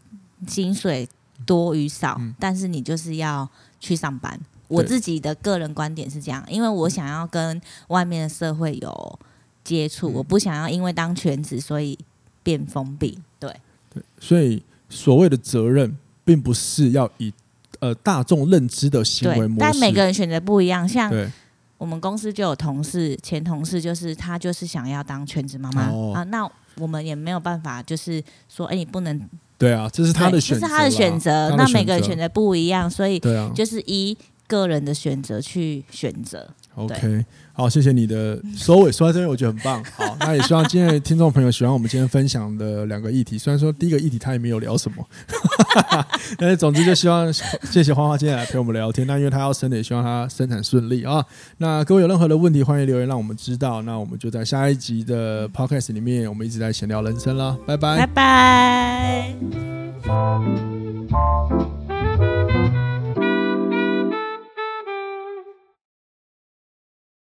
[0.47, 1.07] 薪水
[1.45, 3.47] 多与少，嗯、但是你就是要
[3.79, 4.41] 去上班。
[4.71, 9.19] 我自己的个人观点是这样，因为我想要跟外面的社会有
[9.65, 11.99] 接触，我不想要因为当全职所以
[12.45, 13.19] 变封闭。
[13.41, 13.53] 对，
[13.93, 17.33] 对，所以所谓的责任，并不是要以
[17.81, 20.89] 呃大众认知的行为模式，但每个人选择不一样。
[20.89, 21.13] 像
[21.77, 29.21] 我们公司就有同事，前同事就是他就是想要当全职妈妈、哦、啊，那我们也没有办法，就是说，哎，你不能。
[29.59, 31.55] 对啊，这是他的选择，这是他的选择。
[31.57, 33.21] 那每个人选择不一样，所以
[33.55, 34.17] 就是一。
[34.51, 36.49] 个人的选择去选择。
[36.75, 39.85] OK，好，谢谢你的收尾，说到这边我觉得很棒。
[39.95, 43.39] 好，那也希望今天的听众朋友喜欢我们今天分享的两个议题。
[43.39, 45.07] 虽然说第一个议题他也没有聊什么，
[46.39, 49.07] 但是总之就希望谢谢花花今天来陪我们聊天。
[49.07, 51.25] 那因为他要生的，也希望他生产顺利啊。
[51.59, 53.83] 那各位有任何的问题，欢迎留言让我们知道。
[53.83, 57.57] 那我们就在下一集的 Podcast 里面，我们一直在闲聊人生啦。
[57.67, 59.35] 拜拜，拜拜。